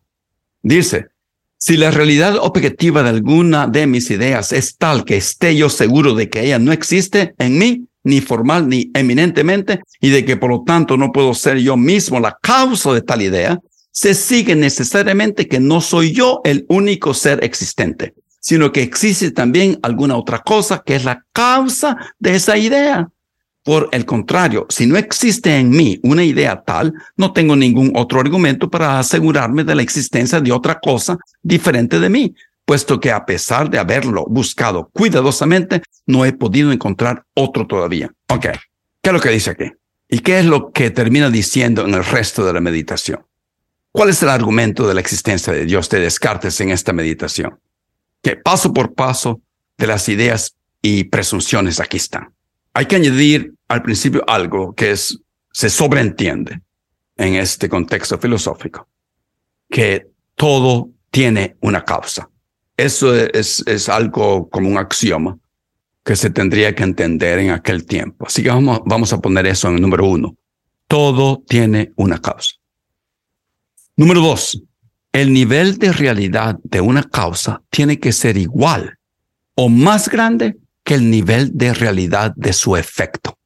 Dice, 0.62 1.08
si 1.57 1.77
la 1.77 1.91
realidad 1.91 2.37
objetiva 2.37 3.03
de 3.03 3.09
alguna 3.09 3.67
de 3.67 3.87
mis 3.87 4.11
ideas 4.11 4.51
es 4.51 4.77
tal 4.77 5.05
que 5.05 5.17
esté 5.17 5.55
yo 5.55 5.69
seguro 5.69 6.13
de 6.13 6.29
que 6.29 6.45
ella 6.45 6.59
no 6.59 6.71
existe 6.71 7.33
en 7.39 7.57
mí, 7.57 7.87
ni 8.03 8.21
formal 8.21 8.69
ni 8.69 8.91
eminentemente, 8.93 9.81
y 9.99 10.09
de 10.09 10.23
que 10.23 10.37
por 10.37 10.49
lo 10.49 10.63
tanto 10.63 10.97
no 10.97 11.11
puedo 11.11 11.33
ser 11.33 11.57
yo 11.57 11.75
mismo 11.75 12.19
la 12.19 12.37
causa 12.41 12.93
de 12.93 13.01
tal 13.01 13.21
idea, 13.21 13.59
se 13.91 14.13
sigue 14.13 14.55
necesariamente 14.55 15.47
que 15.47 15.59
no 15.59 15.81
soy 15.81 16.13
yo 16.13 16.41
el 16.43 16.65
único 16.69 17.15
ser 17.15 17.43
existente, 17.43 18.13
sino 18.39 18.71
que 18.71 18.83
existe 18.83 19.31
también 19.31 19.79
alguna 19.81 20.15
otra 20.15 20.39
cosa 20.39 20.83
que 20.85 20.95
es 20.95 21.03
la 21.03 21.25
causa 21.33 21.97
de 22.19 22.35
esa 22.35 22.57
idea. 22.57 23.09
Por 23.67 23.89
el 23.91 24.06
contrario, 24.06 24.65
si 24.69 24.86
no 24.86 24.95
existe 24.95 25.53
en 25.58 25.69
mí 25.71 25.99
una 26.01 26.23
idea 26.23 26.63
tal, 26.63 26.93
no 27.17 27.34
tengo 27.34 27.53
ningún 27.53 27.91
otro 27.97 28.21
argumento 28.21 28.69
para 28.69 28.97
asegurarme 28.97 29.65
de 29.65 29.75
la 29.75 29.82
existencia 29.82 30.39
de 30.39 30.53
otra 30.53 30.80
cosa 30.80 31.17
diferente 31.43 31.99
de 31.99 32.08
mí, 32.08 32.34
puesto 32.63 32.97
que 32.97 33.12
a 33.12 33.25
pesar 33.25 33.69
de 33.69 33.77
haberlo 33.77 34.23
buscado 34.25 34.89
cuidadosamente, 34.93 35.82
no 36.06 36.23
he 36.23 36.32
podido 36.32 36.71
encontrar 36.71 37.25
otro 37.34 37.67
todavía. 37.67 38.10
Ok, 38.30 38.45
¿qué 39.01 39.10
es 39.10 39.12
lo 39.12 39.19
que 39.19 39.32
dice 39.32 39.49
aquí? 39.51 39.65
¿Y 40.08 40.19
qué 40.19 40.39
es 40.39 40.45
lo 40.45 40.71
que 40.71 40.89
termina 40.89 41.30
diciendo 41.30 41.86
en 41.86 41.93
el 41.93 42.06
resto 42.06 42.45
de 42.45 42.53
la 42.53 42.62
meditación? 42.62 43.25
¿Cuál 43.91 44.12
es 44.12 44.23
el 44.23 44.30
argumento 44.30 44.88
de 44.88 44.93
la 44.93 45.01
existencia 45.01 45.51
de 45.51 45.65
Dios 45.65 45.89
de 45.89 45.99
Descartes 45.99 46.62
en 46.62 46.71
esta 46.71 46.93
meditación? 46.93 47.60
Que 48.21 48.38
paso 48.38 48.71
por 48.71 48.93
paso 48.93 49.41
de 49.77 49.88
las 49.88 50.08
ideas 50.08 50.56
y 50.82 51.03
presunciones 51.03 51.82
aquí 51.82 51.97
están. 51.97 52.37
Hay 52.77 52.85
que 52.85 52.97
añadir 52.97 53.55
al 53.69 53.81
principio 53.81 54.23
algo 54.27 54.75
que 54.75 54.91
es, 54.91 55.19
se 55.51 55.67
sobreentiende 55.67 56.61
en 57.15 57.33
este 57.33 57.67
contexto 57.67 58.19
filosófico, 58.19 58.87
que 59.67 60.05
todo 60.35 60.91
tiene 61.09 61.57
una 61.61 61.83
causa. 61.83 62.29
Eso 62.77 63.15
es, 63.15 63.63
es 63.65 63.89
algo 63.89 64.47
como 64.47 64.69
un 64.69 64.77
axioma 64.77 65.39
que 66.03 66.15
se 66.15 66.29
tendría 66.29 66.75
que 66.75 66.83
entender 66.83 67.39
en 67.39 67.49
aquel 67.49 67.83
tiempo. 67.83 68.27
Así 68.27 68.43
que 68.43 68.49
vamos, 68.49 68.81
vamos 68.85 69.11
a 69.11 69.17
poner 69.21 69.47
eso 69.47 69.69
en 69.69 69.77
el 69.77 69.81
número 69.81 70.05
uno. 70.05 70.37
Todo 70.87 71.43
tiene 71.47 71.93
una 71.95 72.19
causa. 72.19 72.57
Número 73.95 74.21
dos, 74.21 74.61
el 75.13 75.33
nivel 75.33 75.79
de 75.79 75.93
realidad 75.93 76.59
de 76.61 76.81
una 76.81 77.01
causa 77.01 77.59
tiene 77.71 77.99
que 77.99 78.11
ser 78.11 78.37
igual 78.37 78.99
o 79.55 79.67
más 79.67 80.09
grande 80.09 80.59
que 80.88 80.95
el 80.95 81.12
nivel 81.12 81.52
de 81.58 81.73
realidad 81.73 82.34
de 82.38 82.54
su 82.54 82.78
efecto, 82.78 83.38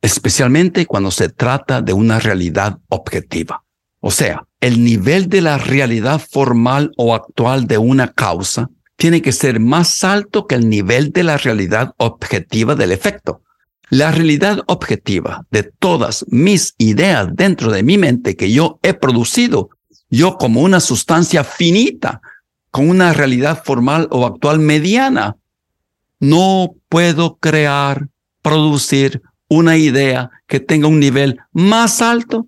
especialmente 0.00 0.86
cuando 0.86 1.10
se 1.10 1.28
trata 1.28 1.82
de 1.82 1.92
una 1.92 2.20
realidad 2.20 2.78
objetiva. 2.88 3.64
O 3.98 4.12
sea, 4.12 4.46
el 4.60 4.84
nivel 4.84 5.28
de 5.28 5.40
la 5.40 5.58
realidad 5.58 6.20
formal 6.20 6.92
o 6.96 7.12
actual 7.12 7.66
de 7.66 7.78
una 7.78 8.12
causa 8.12 8.70
tiene 8.94 9.20
que 9.20 9.32
ser 9.32 9.58
más 9.58 10.04
alto 10.04 10.46
que 10.46 10.54
el 10.54 10.68
nivel 10.68 11.10
de 11.10 11.24
la 11.24 11.38
realidad 11.38 11.92
objetiva 11.96 12.76
del 12.76 12.92
efecto. 12.92 13.42
La 13.88 14.12
realidad 14.12 14.60
objetiva 14.68 15.44
de 15.50 15.64
todas 15.64 16.24
mis 16.28 16.76
ideas 16.78 17.30
dentro 17.32 17.72
de 17.72 17.82
mi 17.82 17.98
mente 17.98 18.36
que 18.36 18.52
yo 18.52 18.78
he 18.84 18.94
producido, 18.94 19.70
yo 20.08 20.38
como 20.38 20.60
una 20.60 20.78
sustancia 20.78 21.42
finita, 21.42 22.20
con 22.70 22.88
una 22.88 23.12
realidad 23.12 23.60
formal 23.64 24.06
o 24.12 24.24
actual 24.24 24.60
mediana, 24.60 25.36
no 26.20 26.76
puedo 26.88 27.36
crear, 27.38 28.08
producir 28.42 29.22
una 29.48 29.76
idea 29.76 30.30
que 30.46 30.60
tenga 30.60 30.86
un 30.86 31.00
nivel 31.00 31.38
más 31.52 32.02
alto, 32.02 32.46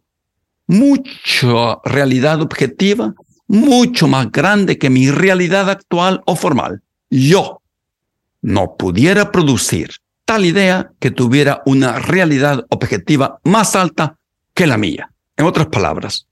mucha 0.66 1.78
realidad 1.84 2.40
objetiva, 2.40 3.14
mucho 3.48 4.06
más 4.06 4.30
grande 4.30 4.78
que 4.78 4.90
mi 4.90 5.10
realidad 5.10 5.68
actual 5.68 6.22
o 6.26 6.36
formal. 6.36 6.82
Yo 7.10 7.62
no 8.42 8.76
pudiera 8.76 9.32
producir 9.32 9.90
tal 10.24 10.44
idea 10.44 10.92
que 11.00 11.10
tuviera 11.10 11.62
una 11.66 11.98
realidad 11.98 12.64
objetiva 12.68 13.40
más 13.44 13.74
alta 13.74 14.16
que 14.54 14.66
la 14.66 14.78
mía. 14.78 15.10
En 15.36 15.46
otras 15.46 15.66
palabras, 15.66 16.26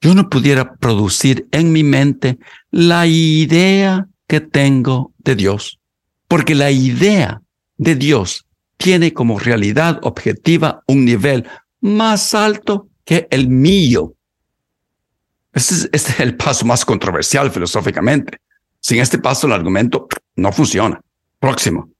yo 0.00 0.14
no 0.14 0.28
pudiera 0.28 0.74
producir 0.74 1.46
en 1.52 1.72
mi 1.72 1.84
mente 1.84 2.38
la 2.70 3.06
idea 3.06 4.08
que 4.26 4.40
tengo 4.40 5.12
de 5.18 5.36
Dios 5.36 5.78
porque 6.28 6.54
la 6.54 6.70
idea 6.70 7.40
de 7.76 7.94
Dios 7.94 8.46
tiene 8.76 9.12
como 9.12 9.38
realidad 9.38 10.00
objetiva 10.02 10.82
un 10.86 11.04
nivel 11.04 11.46
más 11.80 12.34
alto 12.34 12.88
que 13.04 13.26
el 13.30 13.48
mío. 13.48 14.14
Este 15.52 15.88
es, 15.92 16.20
el 16.20 16.36
paso 16.36 16.66
más 16.66 16.84
controversial 16.84 17.50
filosóficamente. 17.50 18.38
Sin 18.80 19.00
este 19.00 19.18
paso 19.18 19.46
el 19.46 19.52
argumento 19.52 20.06
no 20.36 20.52
funciona. 20.52 21.00
Próximo. 21.38 21.90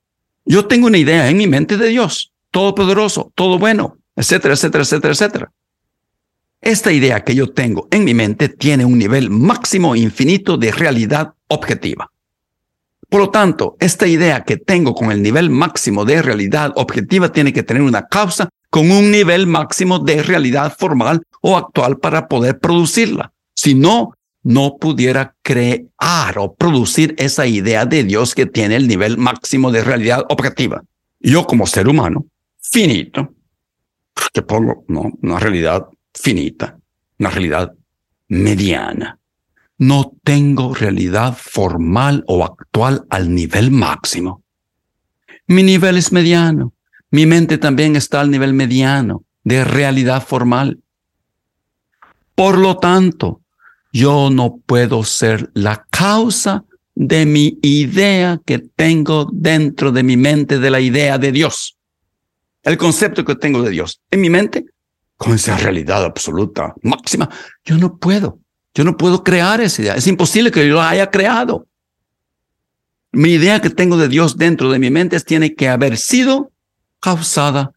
Yo 0.45 0.67
tengo 0.67 0.87
una 0.87 0.99
idea 0.99 1.29
en 1.29 1.37
mi 1.37 1.47
mente 1.47 1.77
de 1.77 1.89
Dios, 1.89 2.33
todopoderoso, 2.51 3.33
todo 3.35 3.59
bueno, 3.59 3.99
etcétera, 4.15 4.55
etcétera, 4.55 4.85
etcétera, 4.85 5.12
etcétera. 5.12 5.53
Esta 6.61 6.93
idea 6.93 7.23
que 7.25 7.35
yo 7.35 7.53
tengo 7.53 7.89
en 7.91 8.05
mi 8.05 8.15
mente 8.15 8.49
tiene 8.49 8.85
un 8.85 8.99
nivel 8.99 9.31
máximo 9.31 9.95
infinito 9.95 10.57
de 10.57 10.73
realidad 10.73 11.35
objetiva. 11.49 12.11
Por 13.09 13.21
lo 13.21 13.31
tanto, 13.31 13.77
esta 13.79 14.07
idea 14.07 14.42
que 14.42 14.57
tengo 14.57 14.95
con 14.95 15.12
el 15.12 15.23
nivel 15.23 15.51
máximo 15.51 16.05
de 16.05 16.23
realidad 16.23 16.73
objetiva 16.77 17.31
tiene 17.31 17.53
que 17.53 17.62
tener 17.62 17.83
una 17.83 18.07
causa 18.07 18.49
con 18.71 18.90
un 18.90 19.11
nivel 19.11 19.47
máximo 19.47 19.99
de 20.01 20.23
realidad 20.23 20.75
formal 20.77 21.23
o 21.40 21.57
actual 21.57 21.99
para 21.99 22.27
poder 22.27 22.59
producirla. 22.59 23.33
Si 23.55 23.75
no, 23.75 24.12
no 24.42 24.77
pudiera 24.79 25.35
crear 25.42 26.38
o 26.38 26.55
producir 26.55 27.14
esa 27.19 27.47
idea 27.47 27.87
de 27.87 28.05
Dios 28.05 28.35
que 28.35 28.47
tiene 28.47 28.77
el 28.77 28.88
nivel 28.88 29.19
máximo 29.19 29.71
de 29.71 29.83
realidad 29.83 30.25
objetiva. 30.29 30.83
Yo 31.21 31.47
como 31.47 31.66
ser 31.66 31.88
humano, 31.88 32.27
finito, 32.61 33.35
que 34.33 34.42
pongo 34.42 34.85
¿no? 34.88 35.12
una 35.23 35.38
realidad 35.38 35.87
finita, 36.14 36.79
una 37.19 37.31
realidad 37.31 37.73
mediana, 38.29 39.19
no 39.79 40.12
tengo 40.25 40.75
realidad 40.75 41.37
formal 41.39 42.25
o 42.27 42.45
actual 42.45 43.07
al 43.11 43.35
nivel 43.35 43.71
máximo. 43.71 44.43
Mi 45.47 45.62
nivel 45.62 45.97
es 45.97 46.12
mediano. 46.12 46.73
Mi 47.11 47.27
mente 47.27 47.59
también 47.59 47.97
está 47.97 48.21
al 48.21 48.31
nivel 48.31 48.53
mediano 48.53 49.25
de 49.45 49.65
realidad 49.65 50.27
formal. 50.27 50.81
Por 52.35 52.59
lo 52.59 52.79
tanto, 52.79 53.43
yo 53.93 54.29
no 54.31 54.59
puedo 54.67 55.05
ser 55.05 55.51
la 55.55 55.87
causa 55.91 56.65
de 56.95 57.27
mi 57.27 57.59
idea 57.62 58.41
que 58.45 58.59
tengo 58.59 59.29
dentro 59.33 59.93
de 59.93 60.03
mi 60.03 60.17
mente 60.17 60.59
de 60.59 60.71
la 60.71 60.81
idea 60.81 61.19
de 61.19 61.31
Dios. 61.31 61.77
El 62.62 62.77
concepto 62.77 63.25
que 63.25 63.37
tengo 63.37 63.62
de 63.62 63.71
Dios 63.71 64.01
en 64.11 64.21
mi 64.21 64.31
mente, 64.31 64.65
con 65.17 65.35
esa 65.35 65.57
realidad 65.57 66.05
absoluta, 66.05 66.75
máxima, 66.83 67.31
yo 67.65 67.79
no 67.79 67.97
puedo. 67.97 68.41
Yo 68.77 68.85
no 68.85 68.99
puedo 68.99 69.25
crear 69.25 69.62
esa 69.62 69.81
idea. 69.81 69.95
Es 69.95 70.07
imposible 70.07 70.51
que 70.51 70.69
yo 70.69 70.75
la 70.75 70.91
haya 70.91 71.11
creado. 71.11 71.67
Mi 73.11 73.31
idea 73.31 73.62
que 73.62 73.71
tengo 73.71 73.97
de 73.97 74.09
Dios 74.09 74.37
dentro 74.37 74.71
de 74.71 74.79
mi 74.79 74.91
mente 74.91 75.19
tiene 75.21 75.55
que 75.55 75.71
haber 75.71 75.97
sido 75.97 76.53
causada 77.01 77.73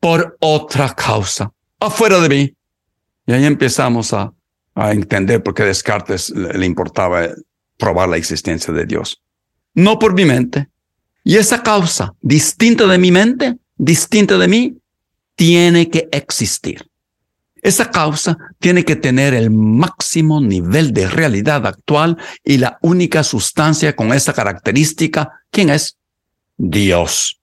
por 0.00 0.38
otra 0.40 0.94
causa, 0.94 1.52
afuera 1.78 2.18
de 2.20 2.28
mí. 2.30 2.56
Y 3.26 3.32
ahí 3.32 3.44
empezamos 3.44 4.14
a, 4.14 4.32
entender 4.74 5.42
por 5.42 5.52
qué 5.52 5.64
Descartes 5.64 6.30
le 6.30 6.64
importaba 6.64 7.28
probar 7.76 8.08
la 8.08 8.16
existencia 8.16 8.72
de 8.72 8.86
Dios. 8.86 9.20
No 9.74 9.98
por 9.98 10.14
mi 10.14 10.24
mente. 10.24 10.68
Y 11.24 11.36
esa 11.36 11.62
causa, 11.62 12.14
distinta 12.22 12.86
de 12.86 12.96
mi 12.96 13.10
mente, 13.10 13.58
distinta 13.76 14.38
de 14.38 14.48
mí, 14.48 14.78
tiene 15.34 15.90
que 15.90 16.08
existir. 16.10 16.87
Esa 17.62 17.90
causa 17.90 18.36
tiene 18.58 18.84
que 18.84 18.96
tener 18.96 19.34
el 19.34 19.50
máximo 19.50 20.40
nivel 20.40 20.92
de 20.92 21.08
realidad 21.08 21.66
actual 21.66 22.16
y 22.44 22.58
la 22.58 22.78
única 22.82 23.24
sustancia 23.24 23.96
con 23.96 24.12
esa 24.12 24.32
característica, 24.32 25.42
¿quién 25.50 25.70
es? 25.70 25.96
Dios. 26.56 27.40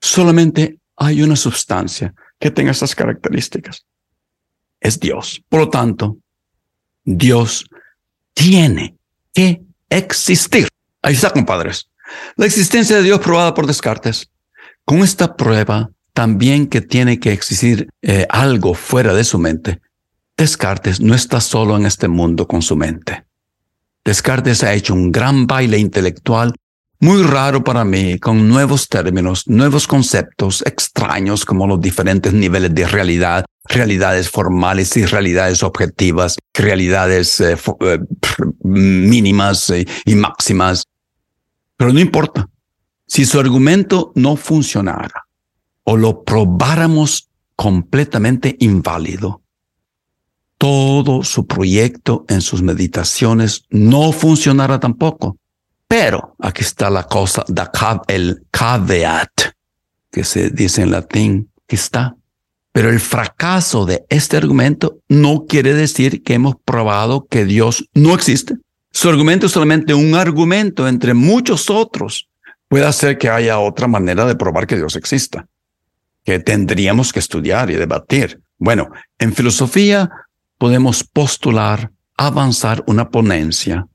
Solamente 0.00 0.78
hay 0.96 1.22
una 1.22 1.36
sustancia 1.36 2.14
que 2.38 2.50
tenga 2.50 2.72
esas 2.72 2.94
características. 2.94 3.84
Es 4.80 5.00
Dios. 5.00 5.42
Por 5.48 5.60
lo 5.60 5.70
tanto, 5.70 6.18
Dios 7.04 7.66
tiene 8.34 8.96
que 9.32 9.62
existir. 9.88 10.68
Ahí 11.02 11.14
está, 11.14 11.30
compadres. 11.30 11.88
La 12.36 12.46
existencia 12.46 12.96
de 12.96 13.02
Dios 13.02 13.20
probada 13.20 13.54
por 13.54 13.66
Descartes. 13.66 14.30
Con 14.84 14.98
esta 14.98 15.36
prueba 15.36 15.90
también 16.14 16.68
que 16.68 16.80
tiene 16.80 17.18
que 17.18 17.32
existir 17.32 17.88
eh, 18.00 18.26
algo 18.30 18.74
fuera 18.74 19.12
de 19.12 19.24
su 19.24 19.38
mente. 19.38 19.80
Descartes 20.36 21.00
no 21.00 21.14
está 21.14 21.40
solo 21.40 21.76
en 21.76 21.86
este 21.86 22.08
mundo 22.08 22.46
con 22.46 22.62
su 22.62 22.76
mente. 22.76 23.24
Descartes 24.04 24.62
ha 24.62 24.74
hecho 24.74 24.94
un 24.94 25.10
gran 25.10 25.46
baile 25.46 25.78
intelectual 25.78 26.54
muy 27.00 27.22
raro 27.22 27.64
para 27.64 27.84
mí, 27.84 28.18
con 28.18 28.48
nuevos 28.48 28.88
términos, 28.88 29.48
nuevos 29.48 29.86
conceptos 29.86 30.62
extraños 30.64 31.44
como 31.44 31.66
los 31.66 31.80
diferentes 31.80 32.32
niveles 32.32 32.74
de 32.74 32.86
realidad, 32.86 33.44
realidades 33.64 34.30
formales 34.30 34.96
y 34.96 35.04
realidades 35.04 35.62
objetivas, 35.62 36.38
realidades 36.54 37.40
eh, 37.40 37.56
eh, 37.80 37.98
mínimas 38.62 39.72
y 40.06 40.14
máximas. 40.14 40.84
Pero 41.76 41.92
no 41.92 42.00
importa. 42.00 42.48
Si 43.06 43.26
su 43.26 43.38
argumento 43.38 44.12
no 44.14 44.36
funcionara, 44.36 45.24
o 45.84 45.96
lo 45.96 46.24
probáramos 46.24 47.28
completamente 47.56 48.56
inválido, 48.58 49.42
todo 50.58 51.22
su 51.22 51.46
proyecto 51.46 52.24
en 52.28 52.40
sus 52.40 52.62
meditaciones 52.62 53.64
no 53.70 54.12
funcionará 54.12 54.80
tampoco. 54.80 55.36
Pero 55.86 56.34
aquí 56.38 56.62
está 56.62 56.90
la 56.90 57.04
cosa, 57.04 57.44
el 58.08 58.42
caveat, 58.50 59.52
que 60.10 60.24
se 60.24 60.50
dice 60.50 60.82
en 60.82 60.90
latín, 60.90 61.50
que 61.66 61.76
está. 61.76 62.16
Pero 62.72 62.90
el 62.90 62.98
fracaso 62.98 63.84
de 63.84 64.04
este 64.08 64.36
argumento 64.36 64.98
no 65.08 65.44
quiere 65.46 65.74
decir 65.74 66.22
que 66.22 66.34
hemos 66.34 66.56
probado 66.64 67.26
que 67.26 67.44
Dios 67.44 67.88
no 67.94 68.14
existe. 68.14 68.56
Su 68.90 69.08
argumento 69.08 69.46
es 69.46 69.52
solamente 69.52 69.92
un 69.92 70.14
argumento 70.14 70.88
entre 70.88 71.14
muchos 71.14 71.68
otros. 71.68 72.28
Puede 72.68 72.90
ser 72.92 73.18
que 73.18 73.28
haya 73.28 73.58
otra 73.58 73.86
manera 73.86 74.24
de 74.24 74.34
probar 74.34 74.66
que 74.66 74.76
Dios 74.76 74.96
exista 74.96 75.46
que 76.24 76.38
tendríamos 76.38 77.12
que 77.12 77.20
estudiar 77.20 77.70
y 77.70 77.74
debatir. 77.74 78.40
Bueno, 78.58 78.90
en 79.18 79.32
filosofía 79.34 80.10
podemos 80.58 81.04
postular, 81.04 81.90
avanzar 82.16 82.82
una 82.86 83.10
ponencia, 83.10 83.86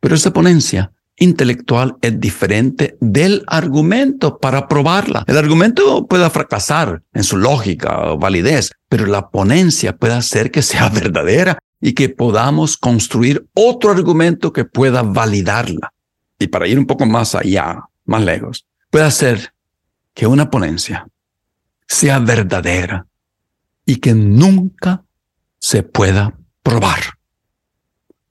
pero 0.00 0.14
esa 0.14 0.32
ponencia 0.32 0.92
intelectual 1.16 1.96
es 2.00 2.20
diferente 2.20 2.96
del 3.00 3.42
argumento 3.46 4.38
para 4.38 4.68
probarla. 4.68 5.24
El 5.26 5.36
argumento 5.36 6.06
puede 6.06 6.28
fracasar 6.30 7.02
en 7.12 7.24
su 7.24 7.36
lógica 7.36 8.12
o 8.12 8.18
validez, 8.18 8.70
pero 8.88 9.06
la 9.06 9.28
ponencia 9.28 9.96
puede 9.96 10.14
hacer 10.14 10.50
que 10.50 10.62
sea 10.62 10.88
verdadera 10.94 11.58
y 11.80 11.92
que 11.92 12.08
podamos 12.08 12.76
construir 12.76 13.46
otro 13.54 13.90
argumento 13.90 14.52
que 14.52 14.64
pueda 14.64 15.02
validarla. 15.02 15.92
Y 16.38 16.48
para 16.48 16.68
ir 16.68 16.78
un 16.78 16.86
poco 16.86 17.06
más 17.06 17.34
allá, 17.34 17.84
más 18.04 18.22
lejos, 18.22 18.66
puede 18.90 19.04
hacer 19.04 19.52
que 20.14 20.26
una 20.26 20.50
ponencia 20.50 21.06
sea 21.88 22.18
verdadera 22.18 23.06
y 23.84 23.96
que 23.96 24.14
nunca 24.14 25.02
se 25.58 25.82
pueda 25.82 26.38
probar. 26.62 27.00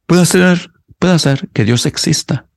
Puede 0.06 0.26
ser, 0.26 0.72
puede 1.00 1.20
ser 1.20 1.50
que 1.50 1.66
Dios 1.66 1.86
exista 1.86 2.48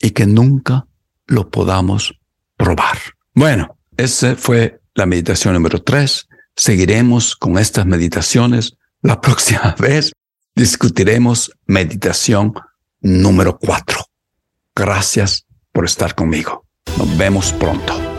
y 0.00 0.10
que 0.10 0.26
nunca 0.26 0.86
lo 1.26 1.50
podamos 1.50 2.18
probar. 2.56 2.98
Bueno, 3.34 3.78
esa 3.96 4.34
fue 4.34 4.80
la 4.94 5.06
meditación 5.06 5.54
número 5.54 5.82
tres. 5.82 6.26
Seguiremos 6.56 7.36
con 7.36 7.58
estas 7.58 7.86
meditaciones. 7.86 8.76
La 9.02 9.20
próxima 9.20 9.76
vez 9.78 10.12
discutiremos 10.56 11.52
meditación 11.66 12.54
número 13.00 13.58
cuatro. 13.58 14.04
Gracias 14.74 15.46
por 15.72 15.84
estar 15.84 16.14
conmigo. 16.14 16.66
Nos 16.98 17.16
vemos 17.16 17.52
pronto. 17.52 18.09